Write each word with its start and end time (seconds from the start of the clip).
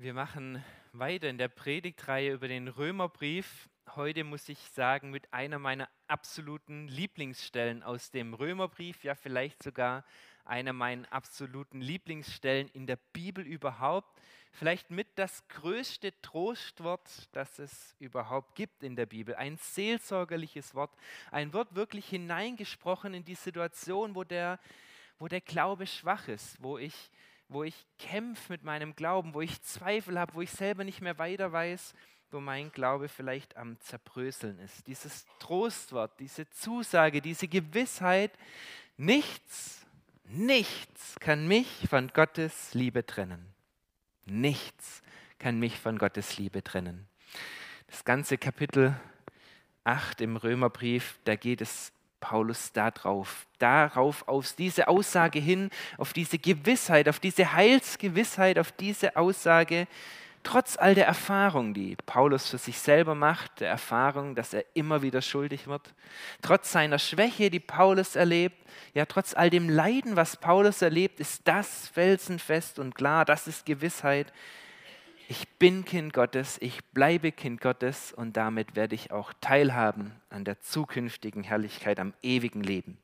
Wir 0.00 0.14
machen 0.14 0.64
weiter 0.94 1.28
in 1.28 1.36
der 1.36 1.48
Predigtreihe 1.48 2.32
über 2.32 2.48
den 2.48 2.68
Römerbrief. 2.68 3.68
Heute 3.96 4.24
muss 4.24 4.48
ich 4.48 4.58
sagen, 4.70 5.10
mit 5.10 5.30
einer 5.30 5.58
meiner 5.58 5.90
absoluten 6.06 6.88
Lieblingsstellen 6.88 7.82
aus 7.82 8.10
dem 8.10 8.32
Römerbrief, 8.32 9.04
ja 9.04 9.14
vielleicht 9.14 9.62
sogar 9.62 10.06
einer 10.46 10.72
meiner 10.72 11.12
absoluten 11.12 11.82
Lieblingsstellen 11.82 12.70
in 12.72 12.86
der 12.86 12.96
Bibel 13.12 13.44
überhaupt. 13.46 14.18
Vielleicht 14.52 14.90
mit 14.90 15.06
das 15.16 15.46
größte 15.48 16.18
Trostwort, 16.22 17.28
das 17.32 17.58
es 17.58 17.94
überhaupt 17.98 18.54
gibt 18.54 18.82
in 18.82 18.96
der 18.96 19.04
Bibel. 19.04 19.34
Ein 19.34 19.58
seelsorgerliches 19.58 20.74
Wort, 20.74 20.96
ein 21.30 21.52
Wort 21.52 21.74
wirklich 21.74 22.06
hineingesprochen 22.06 23.12
in 23.12 23.26
die 23.26 23.34
Situation, 23.34 24.14
wo 24.14 24.24
der, 24.24 24.60
wo 25.18 25.28
der 25.28 25.42
Glaube 25.42 25.86
schwach 25.86 26.26
ist, 26.26 26.56
wo 26.62 26.78
ich 26.78 27.10
wo 27.50 27.64
ich 27.64 27.74
kämpfe 27.98 28.52
mit 28.52 28.62
meinem 28.62 28.94
Glauben, 28.94 29.34
wo 29.34 29.40
ich 29.40 29.60
Zweifel 29.62 30.18
habe, 30.18 30.34
wo 30.34 30.40
ich 30.40 30.50
selber 30.50 30.84
nicht 30.84 31.00
mehr 31.00 31.18
weiter 31.18 31.52
weiß, 31.52 31.94
wo 32.30 32.40
mein 32.40 32.70
Glaube 32.70 33.08
vielleicht 33.08 33.56
am 33.56 33.78
Zerbröseln 33.80 34.58
ist. 34.60 34.86
Dieses 34.86 35.26
Trostwort, 35.40 36.12
diese 36.20 36.48
Zusage, 36.50 37.20
diese 37.20 37.48
Gewissheit, 37.48 38.30
nichts, 38.96 39.84
nichts 40.24 41.16
kann 41.18 41.48
mich 41.48 41.88
von 41.88 42.08
Gottes 42.08 42.72
Liebe 42.72 43.04
trennen. 43.04 43.52
Nichts 44.26 45.02
kann 45.40 45.58
mich 45.58 45.76
von 45.76 45.98
Gottes 45.98 46.38
Liebe 46.38 46.62
trennen. 46.62 47.08
Das 47.88 48.04
ganze 48.04 48.38
Kapitel 48.38 48.94
8 49.82 50.20
im 50.20 50.36
Römerbrief, 50.36 51.18
da 51.24 51.34
geht 51.34 51.60
es 51.60 51.92
Paulus 52.20 52.72
darauf, 52.72 53.46
darauf, 53.58 54.28
auf 54.28 54.52
diese 54.52 54.88
Aussage 54.88 55.38
hin, 55.38 55.70
auf 55.98 56.12
diese 56.12 56.38
Gewissheit, 56.38 57.08
auf 57.08 57.18
diese 57.18 57.52
Heilsgewissheit, 57.52 58.58
auf 58.58 58.72
diese 58.72 59.16
Aussage, 59.16 59.86
trotz 60.42 60.76
all 60.76 60.94
der 60.94 61.06
Erfahrung, 61.06 61.74
die 61.74 61.96
Paulus 62.06 62.48
für 62.48 62.58
sich 62.58 62.78
selber 62.78 63.14
macht, 63.14 63.60
der 63.60 63.68
Erfahrung, 63.68 64.34
dass 64.34 64.54
er 64.54 64.64
immer 64.74 65.02
wieder 65.02 65.22
schuldig 65.22 65.66
wird, 65.66 65.94
trotz 66.42 66.72
seiner 66.72 66.98
Schwäche, 66.98 67.50
die 67.50 67.60
Paulus 67.60 68.16
erlebt, 68.16 68.56
ja, 68.94 69.04
trotz 69.06 69.34
all 69.34 69.50
dem 69.50 69.68
Leiden, 69.68 70.16
was 70.16 70.36
Paulus 70.36 70.82
erlebt, 70.82 71.20
ist 71.20 71.42
das 71.46 71.88
felsenfest 71.88 72.78
und 72.78 72.94
klar, 72.94 73.24
das 73.24 73.46
ist 73.46 73.66
Gewissheit, 73.66 74.32
ich 75.30 75.48
bin 75.60 75.84
Kind 75.84 76.12
Gottes, 76.12 76.58
ich 76.60 76.84
bleibe 76.86 77.30
Kind 77.30 77.60
Gottes 77.60 78.12
und 78.12 78.36
damit 78.36 78.74
werde 78.74 78.96
ich 78.96 79.12
auch 79.12 79.32
teilhaben 79.40 80.10
an 80.28 80.44
der 80.44 80.58
zukünftigen 80.58 81.44
Herrlichkeit, 81.44 82.00
am 82.00 82.14
ewigen 82.20 82.64
Leben. 82.64 82.98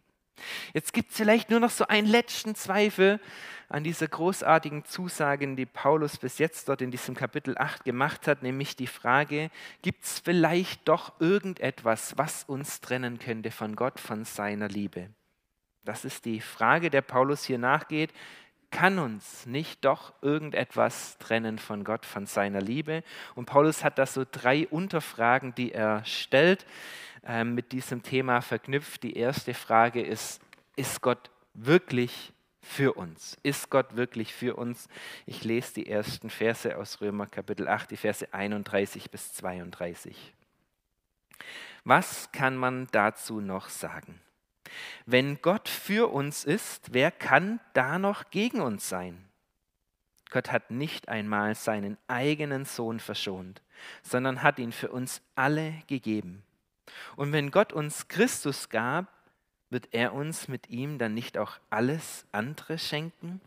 Jetzt 0.74 0.92
gibt 0.92 1.12
es 1.12 1.16
vielleicht 1.16 1.50
nur 1.50 1.60
noch 1.60 1.70
so 1.70 1.86
einen 1.86 2.08
letzten 2.08 2.56
Zweifel 2.56 3.20
an 3.68 3.84
dieser 3.84 4.08
großartigen 4.08 4.84
Zusage, 4.84 5.54
die 5.54 5.66
Paulus 5.66 6.18
bis 6.18 6.38
jetzt 6.38 6.68
dort 6.68 6.82
in 6.82 6.90
diesem 6.90 7.14
Kapitel 7.14 7.56
8 7.56 7.84
gemacht 7.84 8.26
hat, 8.26 8.42
nämlich 8.42 8.74
die 8.74 8.88
Frage, 8.88 9.48
gibt 9.82 10.02
es 10.02 10.18
vielleicht 10.18 10.88
doch 10.88 11.12
irgendetwas, 11.20 12.18
was 12.18 12.42
uns 12.42 12.80
trennen 12.80 13.20
könnte 13.20 13.52
von 13.52 13.76
Gott, 13.76 14.00
von 14.00 14.24
seiner 14.24 14.66
Liebe? 14.66 15.10
Das 15.84 16.04
ist 16.04 16.24
die 16.24 16.40
Frage, 16.40 16.90
der 16.90 17.02
Paulus 17.02 17.44
hier 17.44 17.58
nachgeht 17.58 18.12
kann 18.70 18.98
uns 18.98 19.46
nicht 19.46 19.84
doch 19.84 20.12
irgendetwas 20.22 21.18
trennen 21.18 21.58
von 21.58 21.84
Gott, 21.84 22.06
von 22.06 22.26
seiner 22.26 22.60
Liebe? 22.60 23.02
Und 23.34 23.46
Paulus 23.46 23.84
hat 23.84 23.98
da 23.98 24.06
so 24.06 24.24
drei 24.30 24.66
Unterfragen, 24.68 25.54
die 25.54 25.72
er 25.72 26.04
stellt, 26.04 26.66
äh, 27.26 27.44
mit 27.44 27.72
diesem 27.72 28.02
Thema 28.02 28.40
verknüpft. 28.40 29.02
Die 29.02 29.16
erste 29.16 29.54
Frage 29.54 30.02
ist, 30.02 30.40
ist 30.76 31.00
Gott 31.00 31.30
wirklich 31.54 32.32
für 32.60 32.94
uns? 32.94 33.38
Ist 33.42 33.70
Gott 33.70 33.96
wirklich 33.96 34.34
für 34.34 34.56
uns? 34.56 34.88
Ich 35.24 35.44
lese 35.44 35.74
die 35.74 35.88
ersten 35.88 36.30
Verse 36.30 36.76
aus 36.76 37.00
Römer 37.00 37.26
Kapitel 37.26 37.68
8, 37.68 37.90
die 37.90 37.96
Verse 37.96 38.32
31 38.32 39.10
bis 39.10 39.32
32. 39.34 40.34
Was 41.84 42.32
kann 42.32 42.56
man 42.56 42.88
dazu 42.90 43.40
noch 43.40 43.68
sagen? 43.68 44.20
Wenn 45.06 45.40
Gott 45.40 45.68
für 45.68 46.12
uns 46.12 46.44
ist, 46.44 46.92
wer 46.92 47.12
kann 47.12 47.60
da 47.74 47.98
noch 47.98 48.30
gegen 48.30 48.60
uns 48.60 48.88
sein? 48.88 49.24
Gott 50.30 50.50
hat 50.50 50.72
nicht 50.72 51.08
einmal 51.08 51.54
seinen 51.54 51.96
eigenen 52.08 52.64
Sohn 52.64 52.98
verschont, 52.98 53.62
sondern 54.02 54.42
hat 54.42 54.58
ihn 54.58 54.72
für 54.72 54.90
uns 54.90 55.22
alle 55.36 55.74
gegeben. 55.86 56.42
Und 57.14 57.32
wenn 57.32 57.52
Gott 57.52 57.72
uns 57.72 58.08
Christus 58.08 58.68
gab, 58.68 59.06
wird 59.70 59.88
er 59.92 60.12
uns 60.12 60.48
mit 60.48 60.68
ihm 60.70 60.98
dann 60.98 61.14
nicht 61.14 61.38
auch 61.38 61.58
alles 61.70 62.26
andere 62.32 62.78
schenken? 62.78 63.40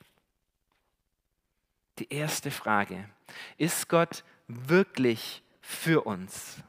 Die 2.00 2.14
erste 2.14 2.52
Frage, 2.52 3.09
ist 3.58 3.90
Gott 3.90 4.24
wirklich 4.47 5.44
für 5.62 6.06
uns? 6.06 6.62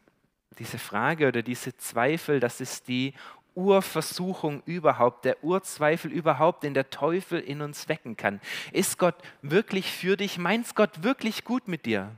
Diese 0.58 0.78
Frage 0.78 1.28
oder 1.28 1.42
diese 1.42 1.76
Zweifel, 1.76 2.40
das 2.40 2.60
ist 2.60 2.88
die 2.88 3.14
Urversuchung 3.60 4.62
überhaupt, 4.64 5.24
der 5.24 5.44
Urzweifel 5.44 6.10
überhaupt, 6.10 6.62
den 6.62 6.74
der 6.74 6.88
Teufel 6.90 7.40
in 7.40 7.60
uns 7.60 7.88
wecken 7.88 8.16
kann. 8.16 8.40
Ist 8.72 8.98
Gott 8.98 9.16
wirklich 9.42 9.92
für 9.92 10.16
dich? 10.16 10.38
Meint 10.38 10.74
Gott 10.74 11.02
wirklich 11.02 11.44
gut 11.44 11.68
mit 11.68 11.84
dir? 11.84 12.16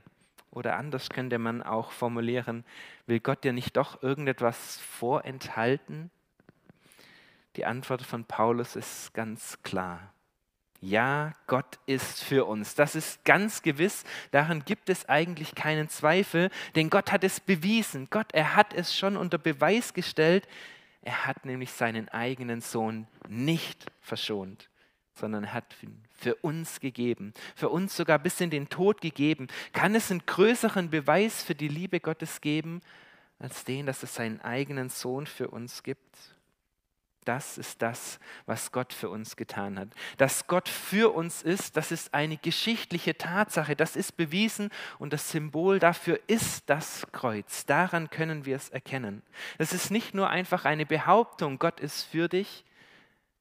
Oder 0.53 0.77
anders 0.77 1.09
könnte 1.09 1.39
man 1.39 1.63
auch 1.63 1.91
formulieren, 1.91 2.65
will 3.07 3.21
Gott 3.21 3.43
dir 3.43 3.53
nicht 3.53 3.77
doch 3.77 4.03
irgendetwas 4.03 4.79
vorenthalten? 4.81 6.11
Die 7.57 7.65
Antwort 7.65 8.03
von 8.03 8.25
Paulus 8.25 8.77
ist 8.77 9.13
ganz 9.15 9.59
klar. 9.63 10.13
Ja, 10.85 11.35
Gott 11.47 11.79
ist 11.87 12.25
für 12.25 12.45
uns. 12.45 12.75
Das 12.75 12.97
ist 12.97 13.25
ganz 13.25 13.63
gewiss. 13.63 14.05
Daran 14.33 14.65
gibt 14.65 14.89
es 14.89 15.09
eigentlich 15.09 15.55
keinen 15.55 15.89
Zweifel, 15.89 16.51
denn 16.75 16.91
Gott 16.91 17.13
hat 17.13 17.23
es 17.23 17.39
bewiesen. 17.39 18.09
Gott, 18.11 18.33
er 18.33 18.57
hat 18.57 18.75
es 18.75 18.97
schon 18.97 19.17
unter 19.17 19.39
Beweis 19.39 19.95
gestellt, 19.95 20.49
er 21.03 21.27
hat 21.27 21.45
nämlich 21.45 21.73
seinen 21.73 22.09
eigenen 22.09 22.61
Sohn 22.61 23.07
nicht 23.29 23.87
verschont, 24.01 24.71
sondern 25.15 25.45
er 25.45 25.53
hat 25.53 25.75
ihn 25.83 26.05
für 26.13 26.37
uns 26.37 26.79
gegeben, 26.79 27.35
für 27.57 27.69
uns 27.69 27.97
sogar 27.97 28.21
bis 28.21 28.41
in 28.41 28.51
den 28.51 28.69
Tod 28.69 29.01
gegeben. 29.01 29.49
Kann 29.73 29.97
es 29.97 30.11
einen 30.11 30.25
größeren 30.25 30.91
Beweis 30.91 31.43
für 31.43 31.57
die 31.57 31.69
Liebe 31.69 31.99
Gottes 31.99 32.41
geben, 32.41 32.81
als 33.41 33.65
den, 33.65 33.87
dass 33.87 34.05
es 34.05 34.15
seinen 34.15 34.41
eigenen 34.41 34.89
Sohn 34.89 35.27
für 35.27 35.49
uns 35.49 35.83
gibt? 35.83 36.32
Das 37.25 37.57
ist 37.57 37.83
das, 37.83 38.19
was 38.47 38.73
Gott 38.73 38.93
für 38.93 39.09
uns 39.09 39.37
getan 39.37 39.79
hat. 39.79 39.89
Dass 40.17 40.49
Gott 40.49 40.69
für 40.69 41.15
uns 41.15 41.43
ist, 41.43 41.77
das 41.77 41.93
ist 41.93 42.15
eine 42.15 42.37
geschichtliche 42.37 43.17
Tatsache, 43.17 43.77
das 43.77 43.95
ist 43.95 44.17
bewiesen 44.17 44.71
und 44.99 45.13
das 45.13 45.31
Symbol 45.31 45.79
dafür 45.79 46.19
ist 46.27 46.69
das 46.69 47.07
Kreuz. 47.13 47.65
Daran 47.65 48.11
können 48.11 48.45
wir 48.45 48.57
es 48.57 48.71
erkennen. 48.71 49.23
Das 49.59 49.73
ist 49.73 49.91
nicht 49.91 50.15
nur 50.15 50.31
einfach 50.31 50.65
eine 50.65 50.85
Behauptung, 50.85 51.59
Gott 51.59 51.79
ist 51.79 52.03
für 52.03 52.29
dich, 52.29 52.65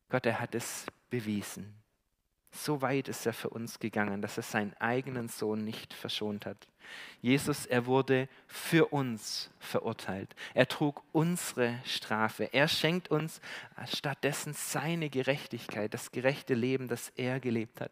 Gott, 0.09 0.25
er 0.25 0.39
hat 0.39 0.53
es 0.53 0.85
bewiesen. 1.09 1.80
So 2.51 2.81
weit 2.81 3.07
ist 3.07 3.25
er 3.25 3.33
für 3.33 3.49
uns 3.49 3.79
gegangen, 3.79 4.21
dass 4.21 4.37
er 4.37 4.43
seinen 4.43 4.73
eigenen 4.79 5.29
Sohn 5.29 5.63
nicht 5.63 5.93
verschont 5.93 6.45
hat. 6.45 6.67
Jesus, 7.21 7.65
er 7.65 7.85
wurde 7.85 8.27
für 8.47 8.87
uns 8.87 9.49
verurteilt. 9.59 10.35
Er 10.53 10.67
trug 10.67 11.01
unsere 11.13 11.79
Strafe. 11.85 12.49
Er 12.51 12.67
schenkt 12.67 13.09
uns 13.09 13.39
stattdessen 13.87 14.53
seine 14.53 15.09
Gerechtigkeit, 15.09 15.93
das 15.93 16.11
gerechte 16.11 16.53
Leben, 16.53 16.87
das 16.87 17.13
er 17.15 17.39
gelebt 17.39 17.79
hat. 17.79 17.91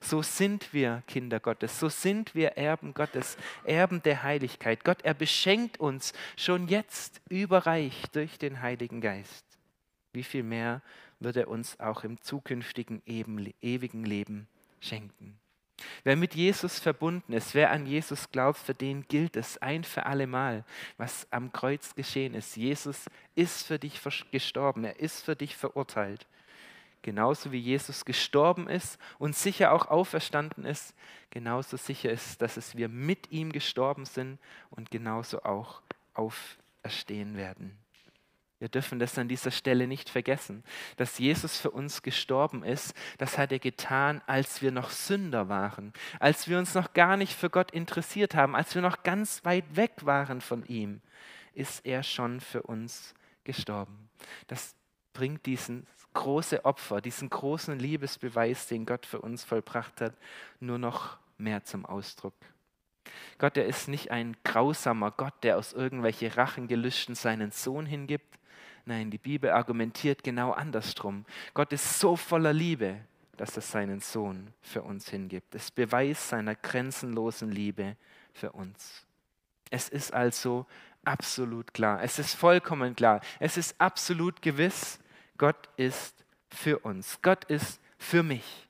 So 0.00 0.22
sind 0.22 0.72
wir 0.72 1.02
Kinder 1.06 1.40
Gottes, 1.40 1.78
so 1.78 1.88
sind 1.88 2.34
wir 2.34 2.56
Erben 2.56 2.94
Gottes, 2.94 3.36
Erben 3.64 4.02
der 4.02 4.22
Heiligkeit. 4.22 4.84
Gott, 4.84 5.02
er 5.02 5.14
beschenkt 5.14 5.80
uns 5.80 6.12
schon 6.36 6.68
jetzt 6.68 7.20
überreich 7.28 8.04
durch 8.12 8.38
den 8.38 8.60
Heiligen 8.60 9.00
Geist. 9.00 9.44
Wie 10.12 10.22
viel 10.22 10.42
mehr 10.42 10.82
wird 11.20 11.36
er 11.36 11.48
uns 11.48 11.78
auch 11.80 12.04
im 12.04 12.20
zukünftigen 12.20 13.02
ewigen 13.06 14.04
Leben 14.04 14.48
schenken. 14.80 15.38
Wer 16.02 16.16
mit 16.16 16.34
Jesus 16.34 16.78
verbunden 16.78 17.32
ist, 17.32 17.54
wer 17.54 17.70
an 17.70 17.86
Jesus 17.86 18.30
glaubt, 18.30 18.58
für 18.58 18.74
den 18.74 19.06
gilt 19.06 19.36
es 19.36 19.58
ein 19.58 19.84
für 19.84 20.06
alle 20.06 20.26
Mal, 20.26 20.64
was 20.96 21.26
am 21.30 21.52
Kreuz 21.52 21.94
geschehen 21.94 22.34
ist. 22.34 22.56
Jesus 22.56 23.06
ist 23.34 23.66
für 23.66 23.78
dich 23.78 24.00
gestorben, 24.30 24.84
er 24.84 24.98
ist 24.98 25.24
für 25.24 25.36
dich 25.36 25.56
verurteilt. 25.56 26.26
Genauso 27.02 27.52
wie 27.52 27.60
Jesus 27.60 28.04
gestorben 28.04 28.68
ist 28.68 28.98
und 29.18 29.36
sicher 29.36 29.72
auch 29.72 29.86
auferstanden 29.86 30.64
ist, 30.64 30.94
genauso 31.30 31.76
sicher 31.76 32.10
ist, 32.10 32.42
dass 32.42 32.56
es 32.56 32.76
wir 32.76 32.88
mit 32.88 33.30
ihm 33.30 33.52
gestorben 33.52 34.04
sind 34.04 34.38
und 34.70 34.90
genauso 34.90 35.42
auch 35.44 35.80
auferstehen 36.14 37.36
werden. 37.36 37.78
Wir 38.60 38.68
dürfen 38.68 38.98
das 38.98 39.16
an 39.18 39.28
dieser 39.28 39.52
Stelle 39.52 39.86
nicht 39.86 40.10
vergessen, 40.10 40.64
dass 40.96 41.18
Jesus 41.18 41.58
für 41.58 41.70
uns 41.70 42.02
gestorben 42.02 42.64
ist. 42.64 42.92
Das 43.16 43.38
hat 43.38 43.52
er 43.52 43.60
getan, 43.60 44.20
als 44.26 44.62
wir 44.62 44.72
noch 44.72 44.90
Sünder 44.90 45.48
waren, 45.48 45.92
als 46.18 46.48
wir 46.48 46.58
uns 46.58 46.74
noch 46.74 46.92
gar 46.92 47.16
nicht 47.16 47.34
für 47.34 47.50
Gott 47.50 47.70
interessiert 47.70 48.34
haben, 48.34 48.56
als 48.56 48.74
wir 48.74 48.82
noch 48.82 49.04
ganz 49.04 49.44
weit 49.44 49.76
weg 49.76 49.92
waren 50.02 50.40
von 50.40 50.66
ihm, 50.66 51.00
ist 51.54 51.86
er 51.86 52.02
schon 52.02 52.40
für 52.40 52.62
uns 52.62 53.14
gestorben. 53.44 54.10
Das 54.48 54.74
bringt 55.12 55.46
diesen 55.46 55.86
große 56.14 56.64
Opfer, 56.64 57.00
diesen 57.00 57.30
großen 57.30 57.78
Liebesbeweis, 57.78 58.66
den 58.66 58.86
Gott 58.86 59.06
für 59.06 59.20
uns 59.20 59.44
vollbracht 59.44 60.00
hat, 60.00 60.16
nur 60.58 60.78
noch 60.78 61.18
mehr 61.36 61.62
zum 61.62 61.86
Ausdruck. 61.86 62.34
Gott, 63.38 63.56
er 63.56 63.66
ist 63.66 63.88
nicht 63.88 64.10
ein 64.10 64.36
grausamer 64.44 65.12
Gott, 65.12 65.34
der 65.42 65.56
aus 65.56 65.72
irgendwelche 65.72 66.36
Rachengelüsten 66.36 67.14
seinen 67.14 67.52
Sohn 67.52 67.86
hingibt. 67.86 68.37
Nein, 68.88 69.10
die 69.10 69.18
Bibel 69.18 69.50
argumentiert 69.50 70.22
genau 70.22 70.52
andersrum. 70.52 71.26
Gott 71.52 71.74
ist 71.74 72.00
so 72.00 72.16
voller 72.16 72.54
Liebe, 72.54 72.96
dass 73.36 73.54
er 73.54 73.60
seinen 73.60 74.00
Sohn 74.00 74.54
für 74.62 74.80
uns 74.80 75.10
hingibt. 75.10 75.54
Es 75.54 75.70
beweist 75.70 76.30
seiner 76.30 76.54
grenzenlosen 76.54 77.52
Liebe 77.52 77.98
für 78.32 78.50
uns. 78.52 79.04
Es 79.68 79.90
ist 79.90 80.14
also 80.14 80.64
absolut 81.04 81.74
klar, 81.74 82.02
es 82.02 82.18
ist 82.18 82.32
vollkommen 82.32 82.96
klar, 82.96 83.20
es 83.40 83.58
ist 83.58 83.78
absolut 83.78 84.40
gewiss, 84.40 84.98
Gott 85.36 85.68
ist 85.76 86.24
für 86.48 86.78
uns, 86.78 87.20
Gott 87.20 87.44
ist 87.44 87.82
für 87.98 88.22
mich. 88.22 88.66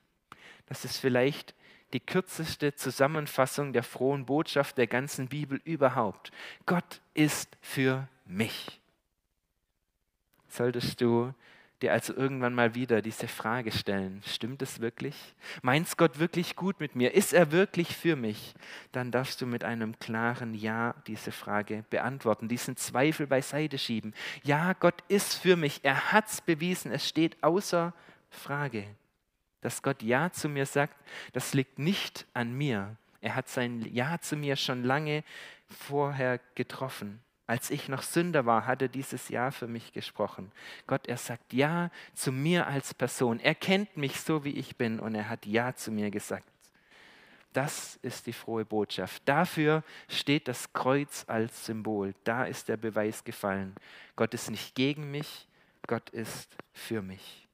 Das 0.65 0.83
ist 0.83 0.97
vielleicht 0.97 1.55
die 1.93 2.01
kürzeste 2.01 2.75
Zusammenfassung 2.75 3.71
der 3.71 3.83
frohen 3.83 4.25
Botschaft 4.25 4.77
der 4.77 4.87
ganzen 4.87 5.29
Bibel 5.29 5.61
überhaupt. 5.63 6.33
Gott 6.65 6.99
ist 7.13 7.57
für 7.61 8.09
mich. 8.25 8.78
Solltest 10.59 10.99
du 10.99 11.33
dir 11.81 11.93
also 11.93 12.13
irgendwann 12.13 12.53
mal 12.53 12.75
wieder 12.75 13.01
diese 13.01 13.29
Frage 13.29 13.71
stellen, 13.71 14.21
stimmt 14.25 14.61
es 14.61 14.81
wirklich? 14.81 15.15
Meinst 15.61 15.97
Gott 15.97 16.19
wirklich 16.19 16.57
gut 16.57 16.81
mit 16.81 16.97
mir? 16.97 17.13
Ist 17.13 17.31
er 17.31 17.53
wirklich 17.53 17.95
für 17.95 18.17
mich? 18.17 18.55
Dann 18.91 19.09
darfst 19.09 19.39
du 19.39 19.45
mit 19.45 19.63
einem 19.63 19.97
klaren 19.99 20.53
Ja 20.53 20.95
diese 21.07 21.31
Frage 21.31 21.85
beantworten, 21.89 22.49
diesen 22.49 22.75
Zweifel 22.75 23.25
beiseite 23.25 23.77
schieben. 23.77 24.13
Ja, 24.43 24.73
Gott 24.73 25.01
ist 25.07 25.35
für 25.35 25.55
mich, 25.55 25.79
er 25.83 26.11
hat 26.11 26.27
es 26.27 26.41
bewiesen, 26.41 26.91
es 26.91 27.07
steht 27.07 27.41
außer 27.41 27.93
Frage. 28.29 28.83
Dass 29.61 29.81
Gott 29.81 30.03
Ja 30.03 30.29
zu 30.29 30.49
mir 30.49 30.65
sagt, 30.65 30.97
das 31.31 31.53
liegt 31.53 31.79
nicht 31.79 32.25
an 32.33 32.51
mir. 32.51 32.97
Er 33.21 33.33
hat 33.33 33.47
sein 33.47 33.87
Ja 33.93 34.19
zu 34.19 34.35
mir 34.35 34.57
schon 34.57 34.83
lange 34.83 35.23
vorher 35.69 36.41
getroffen. 36.55 37.21
Als 37.49 37.71
ich 37.71 37.89
noch 37.89 38.03
Sünder 38.03 38.45
war, 38.45 38.67
hat 38.67 38.83
er 38.83 38.89
dieses 38.89 39.29
Ja 39.29 39.49
für 39.49 39.65
mich 39.65 39.91
gesprochen. 39.91 40.51
Gott, 40.85 41.07
er 41.07 41.17
sagt 41.17 41.51
Ja 41.51 41.89
zu 42.13 42.31
mir 42.31 42.67
als 42.67 42.93
Person. 42.93 43.39
Er 43.39 43.55
kennt 43.55 43.97
mich 43.97 44.21
so, 44.21 44.43
wie 44.43 44.51
ich 44.51 44.75
bin 44.75 44.99
und 44.99 45.15
er 45.15 45.29
hat 45.29 45.47
Ja 45.47 45.73
zu 45.73 45.89
mir 45.91 46.11
gesagt. 46.11 46.47
Das 47.51 47.97
ist 48.03 48.27
die 48.27 48.33
frohe 48.33 48.65
Botschaft. 48.65 49.23
Dafür 49.25 49.83
steht 50.07 50.47
das 50.47 50.71
Kreuz 50.73 51.25
als 51.27 51.65
Symbol. 51.65 52.13
Da 52.23 52.43
ist 52.43 52.69
der 52.69 52.77
Beweis 52.77 53.23
gefallen. 53.23 53.73
Gott 54.15 54.35
ist 54.35 54.51
nicht 54.51 54.75
gegen 54.75 55.09
mich, 55.09 55.47
Gott 55.87 56.11
ist 56.11 56.55
für 56.71 57.01
mich. 57.01 57.48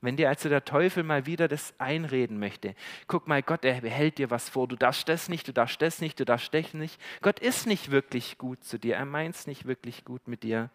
Wenn 0.00 0.16
dir 0.16 0.28
also 0.28 0.48
der 0.48 0.64
Teufel 0.64 1.02
mal 1.02 1.26
wieder 1.26 1.48
das 1.48 1.74
einreden 1.78 2.38
möchte, 2.38 2.74
guck 3.06 3.26
mal, 3.26 3.42
Gott, 3.42 3.64
er 3.64 3.80
behält 3.80 4.18
dir 4.18 4.30
was 4.30 4.48
vor, 4.48 4.68
du 4.68 4.76
darfst 4.76 5.08
das 5.08 5.28
nicht, 5.28 5.48
du 5.48 5.52
darfst 5.52 5.80
das 5.80 6.00
nicht, 6.00 6.20
du 6.20 6.24
darfst 6.24 6.52
das 6.52 6.74
nicht. 6.74 7.00
Gott 7.22 7.38
ist 7.38 7.66
nicht 7.66 7.90
wirklich 7.90 8.38
gut 8.38 8.64
zu 8.64 8.78
dir, 8.78 8.96
er 8.96 9.06
meint 9.06 9.34
es 9.34 9.46
nicht 9.46 9.66
wirklich 9.66 10.04
gut 10.04 10.28
mit 10.28 10.42
dir. 10.42 10.70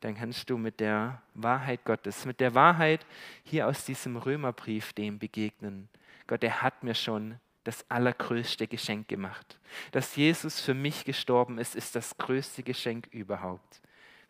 Dann 0.00 0.16
kannst 0.16 0.50
du 0.50 0.58
mit 0.58 0.80
der 0.80 1.22
Wahrheit 1.34 1.84
Gottes, 1.84 2.26
mit 2.26 2.40
der 2.40 2.54
Wahrheit 2.54 3.06
hier 3.42 3.66
aus 3.66 3.84
diesem 3.84 4.16
Römerbrief 4.16 4.92
dem 4.92 5.18
begegnen. 5.18 5.88
Gott, 6.26 6.44
er 6.44 6.62
hat 6.62 6.82
mir 6.82 6.94
schon 6.94 7.38
das 7.64 7.88
allergrößte 7.90 8.68
Geschenk 8.68 9.08
gemacht. 9.08 9.58
Dass 9.92 10.16
Jesus 10.16 10.60
für 10.60 10.74
mich 10.74 11.04
gestorben 11.04 11.58
ist, 11.58 11.74
ist 11.74 11.96
das 11.96 12.16
größte 12.18 12.62
Geschenk 12.62 13.06
überhaupt. 13.10 13.80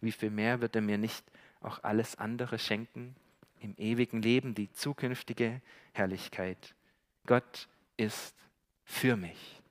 Wie 0.01 0.13
viel 0.13 0.31
mehr 0.31 0.61
wird 0.61 0.77
er 0.77 0.83
mir 0.83 0.99
nicht 0.99 1.25
auch 1.61 1.83
alles 1.83 2.17
andere 2.17 2.59
schenken? 2.59 3.17
Im 3.65 3.75
ewigen 3.79 4.21
Leben 4.21 4.55
die 4.55 4.71
zukünftige 4.71 5.61
Herrlichkeit. 5.93 6.75
Gott 7.27 7.69
ist 7.97 8.37
für 8.85 9.17
mich. 9.17 9.63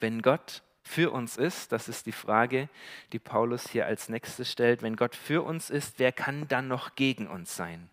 Wenn 0.00 0.22
Gott 0.22 0.62
für 0.82 1.10
uns 1.10 1.36
ist, 1.36 1.70
das 1.70 1.88
ist 1.88 2.06
die 2.06 2.12
Frage, 2.12 2.70
die 3.12 3.18
Paulus 3.18 3.68
hier 3.68 3.84
als 3.84 4.08
nächstes 4.08 4.50
stellt, 4.50 4.80
wenn 4.80 4.96
Gott 4.96 5.14
für 5.14 5.42
uns 5.42 5.68
ist, 5.68 5.98
wer 5.98 6.12
kann 6.12 6.48
dann 6.48 6.66
noch 6.66 6.94
gegen 6.94 7.26
uns 7.26 7.54
sein? 7.54 7.90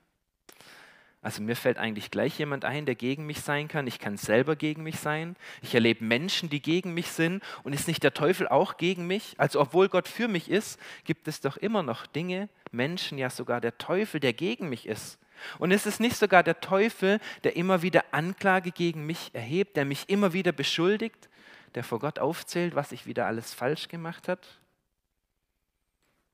Also 1.25 1.41
mir 1.41 1.55
fällt 1.55 1.79
eigentlich 1.79 2.11
gleich 2.11 2.37
jemand 2.37 2.65
ein, 2.65 2.85
der 2.85 2.93
gegen 2.93 3.25
mich 3.25 3.41
sein 3.41 3.67
kann. 3.67 3.87
Ich 3.87 3.97
kann 3.97 4.15
selber 4.15 4.55
gegen 4.55 4.83
mich 4.83 4.99
sein. 4.99 5.35
Ich 5.63 5.73
erlebe 5.73 6.05
Menschen, 6.05 6.51
die 6.51 6.61
gegen 6.61 6.93
mich 6.93 7.09
sind. 7.09 7.41
Und 7.63 7.73
ist 7.73 7.87
nicht 7.87 8.03
der 8.03 8.13
Teufel 8.13 8.47
auch 8.47 8.77
gegen 8.77 9.07
mich? 9.07 9.33
Also 9.39 9.59
obwohl 9.59 9.89
Gott 9.89 10.07
für 10.07 10.27
mich 10.27 10.51
ist, 10.51 10.79
gibt 11.03 11.27
es 11.27 11.41
doch 11.41 11.57
immer 11.57 11.81
noch 11.81 12.05
Dinge, 12.05 12.47
Menschen, 12.71 13.17
ja 13.17 13.31
sogar 13.31 13.59
der 13.59 13.75
Teufel, 13.79 14.19
der 14.19 14.33
gegen 14.33 14.69
mich 14.69 14.85
ist. 14.85 15.17
Und 15.57 15.71
ist 15.71 15.87
es 15.87 15.99
nicht 15.99 16.15
sogar 16.15 16.43
der 16.43 16.59
Teufel, 16.59 17.19
der 17.43 17.55
immer 17.55 17.81
wieder 17.81 18.05
Anklage 18.11 18.69
gegen 18.69 19.07
mich 19.07 19.31
erhebt, 19.33 19.77
der 19.77 19.85
mich 19.85 20.07
immer 20.09 20.31
wieder 20.33 20.51
beschuldigt, 20.51 21.27
der 21.73 21.83
vor 21.83 21.97
Gott 21.97 22.19
aufzählt, 22.19 22.75
was 22.75 22.91
ich 22.91 23.07
wieder 23.07 23.25
alles 23.25 23.51
falsch 23.51 23.87
gemacht 23.87 24.27
habe? 24.27 24.41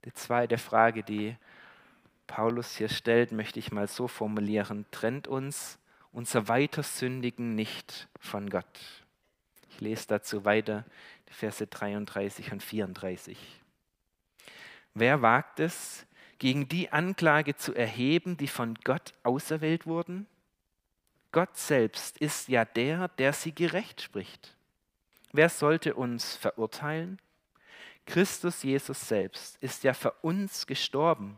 Die 0.04 0.14
zweite 0.14 0.58
Frage, 0.58 1.02
die 1.02 1.38
Paulus 2.31 2.78
hier 2.78 2.88
stellt, 2.88 3.33
möchte 3.33 3.60
ich 3.60 3.74
mal 3.74 3.89
so 3.89 4.07
formulieren, 4.07 4.86
trennt 4.92 5.28
uns 5.28 5.78
unser 6.13 6.48
Weitersündigen 6.48 7.56
nicht 7.56 8.07
von 8.22 8.50
Gott. 8.50 9.04
Ich 9.69 9.81
lese 9.81 10.07
dazu 10.07 10.45
weiter 10.45 10.86
die 11.28 11.33
Verse 11.33 11.68
33 11.68 12.54
und 12.54 12.63
34. 12.63 13.38
Wer 14.94 15.22
wagt 15.22 15.60
es, 15.60 16.06
gegen 16.39 16.69
die 16.69 16.94
Anklage 16.94 17.57
zu 17.57 17.75
erheben, 17.75 18.38
die 18.38 18.48
von 18.48 18.75
Gott 18.86 19.13
auserwählt 19.24 19.86
wurden? 19.86 20.25
Gott 21.33 21.57
selbst 21.57 22.18
ist 22.18 22.48
ja 22.48 22.63
der, 22.63 23.10
der 23.10 23.33
sie 23.33 23.54
gerecht 23.54 24.01
spricht. 24.04 24.56
Wer 25.33 25.50
sollte 25.50 25.95
uns 25.95 26.38
verurteilen? 26.38 27.19
Christus 28.06 28.63
Jesus 28.63 29.10
selbst 29.10 29.57
ist 29.62 29.83
ja 29.83 29.94
für 29.94 30.12
uns 30.22 30.66
gestorben 30.66 31.38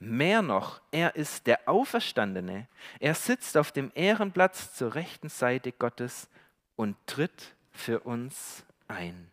Mehr 0.00 0.42
noch, 0.42 0.80
er 0.92 1.16
ist 1.16 1.46
der 1.46 1.68
Auferstandene. 1.68 2.68
Er 3.00 3.14
sitzt 3.14 3.56
auf 3.56 3.72
dem 3.72 3.90
Ehrenplatz 3.94 4.74
zur 4.74 4.94
rechten 4.94 5.28
Seite 5.28 5.72
Gottes 5.72 6.28
und 6.76 6.96
tritt 7.06 7.56
für 7.72 8.00
uns 8.00 8.64
ein. 8.86 9.30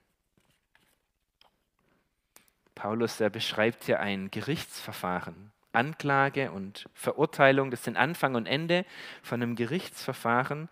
Paulus, 2.74 3.18
der 3.18 3.30
beschreibt 3.30 3.86
hier 3.86 4.00
ein 4.00 4.32
Gerichtsverfahren. 4.32 5.52
Anklage 5.72 6.52
und 6.52 6.90
Verurteilung, 6.94 7.70
das 7.70 7.84
sind 7.84 7.98
Anfang 7.98 8.36
und 8.36 8.46
Ende 8.48 8.86
von 9.22 9.42
einem 9.42 9.56
Gerichtsverfahren. 9.56 10.70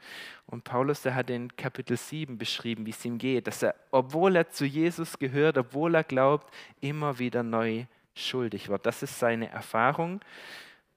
Und 0.47 0.63
Paulus, 0.63 1.01
der 1.01 1.13
hat 1.13 1.29
in 1.29 1.55
Kapitel 1.55 1.97
7 1.97 2.37
beschrieben, 2.37 2.85
wie 2.85 2.91
es 2.91 3.05
ihm 3.05 3.17
geht, 3.17 3.47
dass 3.47 3.63
er, 3.63 3.75
obwohl 3.91 4.35
er 4.35 4.49
zu 4.49 4.65
Jesus 4.65 5.19
gehört, 5.19 5.57
obwohl 5.57 5.95
er 5.95 6.03
glaubt, 6.03 6.51
immer 6.79 7.19
wieder 7.19 7.43
neu 7.43 7.85
schuldig 8.15 8.69
wird. 8.69 8.85
Das 8.85 9.03
ist 9.03 9.19
seine 9.19 9.49
Erfahrung. 9.49 10.21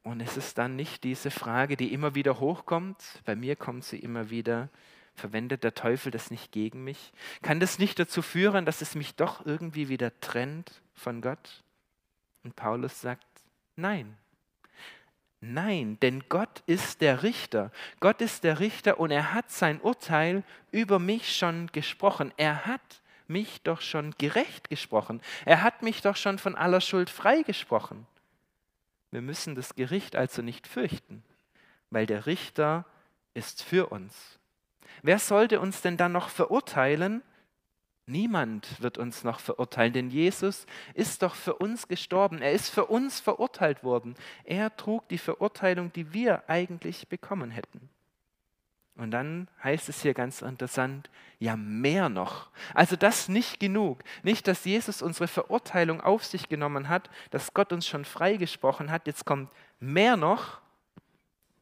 Und 0.02 0.20
es 0.20 0.37
ist 0.37 0.56
dann 0.58 0.76
nicht 0.76 1.02
diese 1.02 1.30
Frage, 1.30 1.76
die 1.76 1.92
immer 1.92 2.14
wieder 2.14 2.38
hochkommt. 2.38 3.02
Bei 3.25 3.35
mir 3.35 3.56
kommt 3.56 3.85
sie 3.85 3.99
immer 3.99 4.30
wieder. 4.30 4.68
Verwendet 5.14 5.64
der 5.64 5.75
Teufel 5.75 6.12
das 6.12 6.30
nicht 6.30 6.52
gegen 6.52 6.85
mich? 6.85 7.12
Kann 7.42 7.58
das 7.58 7.78
nicht 7.78 7.99
dazu 7.99 8.23
führen, 8.23 8.66
dass 8.66 8.82
es 8.82 8.94
mich 8.94 9.14
doch 9.14 9.44
irgendwie 9.44 9.88
wieder 9.88 10.12
trennt 10.20 10.82
von 10.94 11.23
Gott? 11.23 11.64
Und 12.44 12.54
Paulus 12.54 13.00
sagt, 13.00 13.26
nein. 13.75 14.16
Nein, 15.40 15.99
denn 16.00 16.25
Gott 16.28 16.62
ist 16.66 17.00
der 17.00 17.23
Richter. 17.23 17.73
Gott 17.99 18.20
ist 18.20 18.44
der 18.44 18.61
Richter 18.61 19.00
und 19.00 19.11
er 19.11 19.32
hat 19.35 19.50
sein 19.50 19.80
Urteil 19.80 20.44
über 20.70 20.99
mich 20.99 21.37
schon 21.37 21.66
gesprochen. 21.68 22.32
Er 22.37 22.66
hat 22.66 23.02
mich 23.28 23.62
doch 23.62 23.80
schon 23.80 24.14
gerecht 24.18 24.68
gesprochen. 24.71 25.21
Er 25.45 25.62
hat 25.62 25.83
mich 25.83 26.02
doch 26.02 26.16
schon 26.16 26.38
von 26.38 26.54
aller 26.54 26.80
Schuld 26.80 27.11
freigesprochen. 27.11 28.06
Wir 29.11 29.23
müssen 29.23 29.54
das 29.54 29.75
Gericht 29.75 30.16
also 30.16 30.42
nicht 30.42 30.66
fürchten, 30.66 31.23
weil 31.90 32.06
der 32.06 32.26
Richter 32.26 32.85
ist 33.35 33.62
für 33.62 33.88
uns. 33.88 34.38
Wer 35.02 35.18
sollte 35.18 35.61
uns 35.61 35.83
denn 35.83 35.97
dann 35.97 36.12
noch 36.12 36.28
verurteilen? 36.28 37.23
Niemand 38.06 38.80
wird 38.80 38.99
uns 38.99 39.25
noch 39.25 39.40
verurteilen, 39.40 39.92
denn 39.92 40.11
Jesus 40.11 40.66
ist 40.95 41.23
doch 41.23 41.35
für 41.35 41.54
uns 41.54 41.88
gestorben. 41.88 42.40
Er 42.40 42.52
ist 42.52 42.71
für 42.71 42.87
uns 42.87 43.21
verurteilt 43.21 43.83
worden. 43.83 44.14
Er 44.45 44.75
trug 44.76 45.09
die 45.09 45.18
Verurteilung, 45.18 45.92
die 45.92 46.12
wir 46.12 46.49
eigentlich 46.49 47.09
bekommen 47.09 47.50
hätten. 47.50 47.90
Und 48.97 49.11
dann 49.11 49.49
heißt 49.62 49.88
es 49.91 50.00
hier 50.00 50.15
ganz 50.15 50.41
interessant, 50.41 51.11
ja 51.38 51.55
mehr 51.57 52.09
noch. 52.09 52.49
Also 52.73 52.97
das 52.97 53.29
nicht 53.29 53.61
genug. 53.61 54.03
Nicht, 54.23 54.49
dass 54.49 54.65
Jesus 54.65 55.03
unsere 55.03 55.29
Verurteilung 55.29 56.00
auf 56.00 56.25
sich 56.25 56.49
genommen 56.49 56.88
hat, 56.88 57.11
dass 57.31 57.53
Gott 57.53 57.73
uns 57.73 57.87
schon 57.87 58.07
freigesprochen 58.07 58.91
hat. 58.91 59.07
Jetzt 59.07 59.26
kommt 59.26 59.50
mehr 59.81 60.17
noch. 60.17 60.61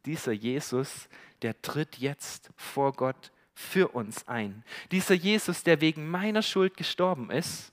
Dieser 0.07 0.33
Jesus, 0.33 1.09
der 1.43 1.61
tritt 1.61 1.99
jetzt 1.99 2.51
vor 2.57 2.93
Gott 2.93 3.33
für 3.53 3.89
uns 3.89 4.29
ein. 4.29 4.65
Dieser 4.93 5.15
Jesus, 5.15 5.65
der 5.65 5.81
wegen 5.81 6.09
meiner 6.09 6.43
Schuld 6.43 6.77
gestorben 6.77 7.31
ist, 7.31 7.73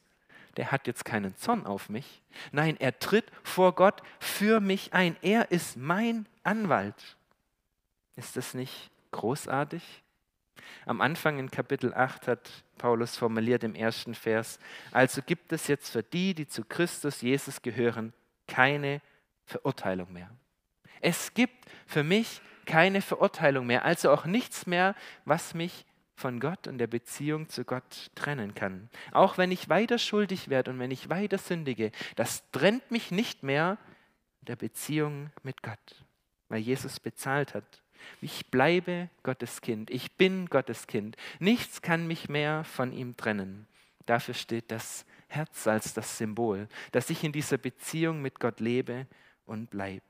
der 0.58 0.72
hat 0.72 0.88
jetzt 0.88 1.06
keinen 1.06 1.36
Zorn 1.38 1.66
auf 1.66 1.88
mich. 1.88 2.22
Nein, 2.52 2.78
er 2.80 2.98
tritt 2.98 3.32
vor 3.44 3.74
Gott 3.74 4.02
für 4.20 4.60
mich 4.60 4.94
ein. 4.94 5.16
Er 5.22 5.52
ist 5.52 5.78
mein 5.78 6.26
Anwalt. 6.44 7.16
Ist 8.16 8.36
das 8.38 8.54
nicht 8.54 8.92
großartig? 9.12 10.04
Am 10.86 11.02
Anfang 11.02 11.40
in 11.40 11.52
Kapitel 11.52 11.94
8 11.94 12.28
hat 12.28 12.50
Paulus 12.78 13.18
formuliert 13.18 13.64
im 13.64 13.76
ersten 13.76 14.16
Vers, 14.16 14.60
also 14.92 15.22
gibt 15.22 15.52
es 15.54 15.68
jetzt 15.68 15.92
für 15.92 16.04
die, 16.04 16.34
die 16.34 16.48
zu 16.48 16.64
Christus 16.64 17.22
Jesus 17.22 17.62
gehören, 17.62 18.14
keine 18.48 19.02
Verurteilung 19.46 20.12
mehr. 20.12 20.30
Es 21.02 21.34
gibt 21.34 21.66
für 21.86 22.04
mich 22.04 22.42
keine 22.66 23.02
Verurteilung 23.02 23.66
mehr, 23.66 23.86
also 23.86 24.12
auch 24.12 24.26
nichts 24.26 24.66
mehr, 24.68 24.96
was 25.26 25.54
mich 25.54 25.86
von 26.16 26.40
Gott 26.40 26.68
und 26.68 26.78
der 26.78 26.88
Beziehung 26.88 27.50
zu 27.50 27.66
Gott 27.66 28.12
trennen 28.16 28.54
kann. 28.54 28.90
Auch 29.12 29.38
wenn 29.38 29.52
ich 29.52 29.70
weiter 29.70 29.98
schuldig 29.98 30.50
werde 30.50 30.72
und 30.72 30.80
wenn 30.80 30.92
ich 30.92 31.10
weiter 31.10 31.38
sündige, 31.38 31.92
das 32.16 32.50
trennt 32.52 32.92
mich 32.92 33.12
nicht 33.12 33.44
mehr 33.44 33.78
der 34.42 34.56
Beziehung 34.56 35.32
mit 35.44 35.64
Gott, 35.64 36.06
weil 36.48 36.60
Jesus 36.60 37.00
bezahlt 37.00 37.56
hat. 37.56 37.81
Ich 38.22 38.48
bleibe 38.48 39.10
Gottes 39.24 39.62
Kind, 39.62 39.90
ich 39.90 40.12
bin 40.14 40.48
Gottes 40.48 40.88
Kind. 40.88 41.18
Nichts 41.40 41.82
kann 41.82 42.08
mich 42.08 42.30
mehr 42.30 42.64
von 42.64 42.92
ihm 42.92 43.18
trennen. 43.18 43.68
Dafür 44.06 44.34
steht 44.34 44.72
das 44.72 45.06
Herz 45.28 45.68
als 45.68 45.94
das 45.94 46.18
Symbol, 46.18 46.68
dass 46.92 47.10
ich 47.10 47.24
in 47.24 47.32
dieser 47.32 47.58
Beziehung 47.58 48.22
mit 48.22 48.40
Gott 48.40 48.60
lebe 48.60 49.08
und 49.46 49.70
bleibe. 49.70 50.04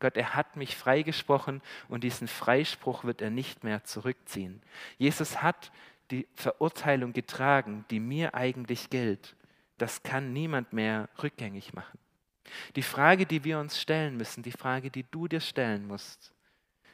Gott, 0.00 0.16
er 0.16 0.34
hat 0.34 0.56
mich 0.56 0.76
freigesprochen 0.76 1.60
und 1.88 2.04
diesen 2.04 2.28
Freispruch 2.28 3.04
wird 3.04 3.20
er 3.20 3.30
nicht 3.30 3.64
mehr 3.64 3.84
zurückziehen. 3.84 4.62
Jesus 4.96 5.42
hat 5.42 5.72
die 6.10 6.26
Verurteilung 6.34 7.12
getragen, 7.12 7.84
die 7.90 8.00
mir 8.00 8.34
eigentlich 8.34 8.90
gilt. 8.90 9.34
Das 9.76 10.02
kann 10.02 10.32
niemand 10.32 10.72
mehr 10.72 11.08
rückgängig 11.22 11.74
machen. 11.74 11.98
Die 12.76 12.82
Frage, 12.82 13.26
die 13.26 13.44
wir 13.44 13.58
uns 13.58 13.80
stellen 13.80 14.16
müssen, 14.16 14.42
die 14.42 14.52
Frage, 14.52 14.90
die 14.90 15.04
du 15.10 15.28
dir 15.28 15.40
stellen 15.40 15.86
musst, 15.86 16.32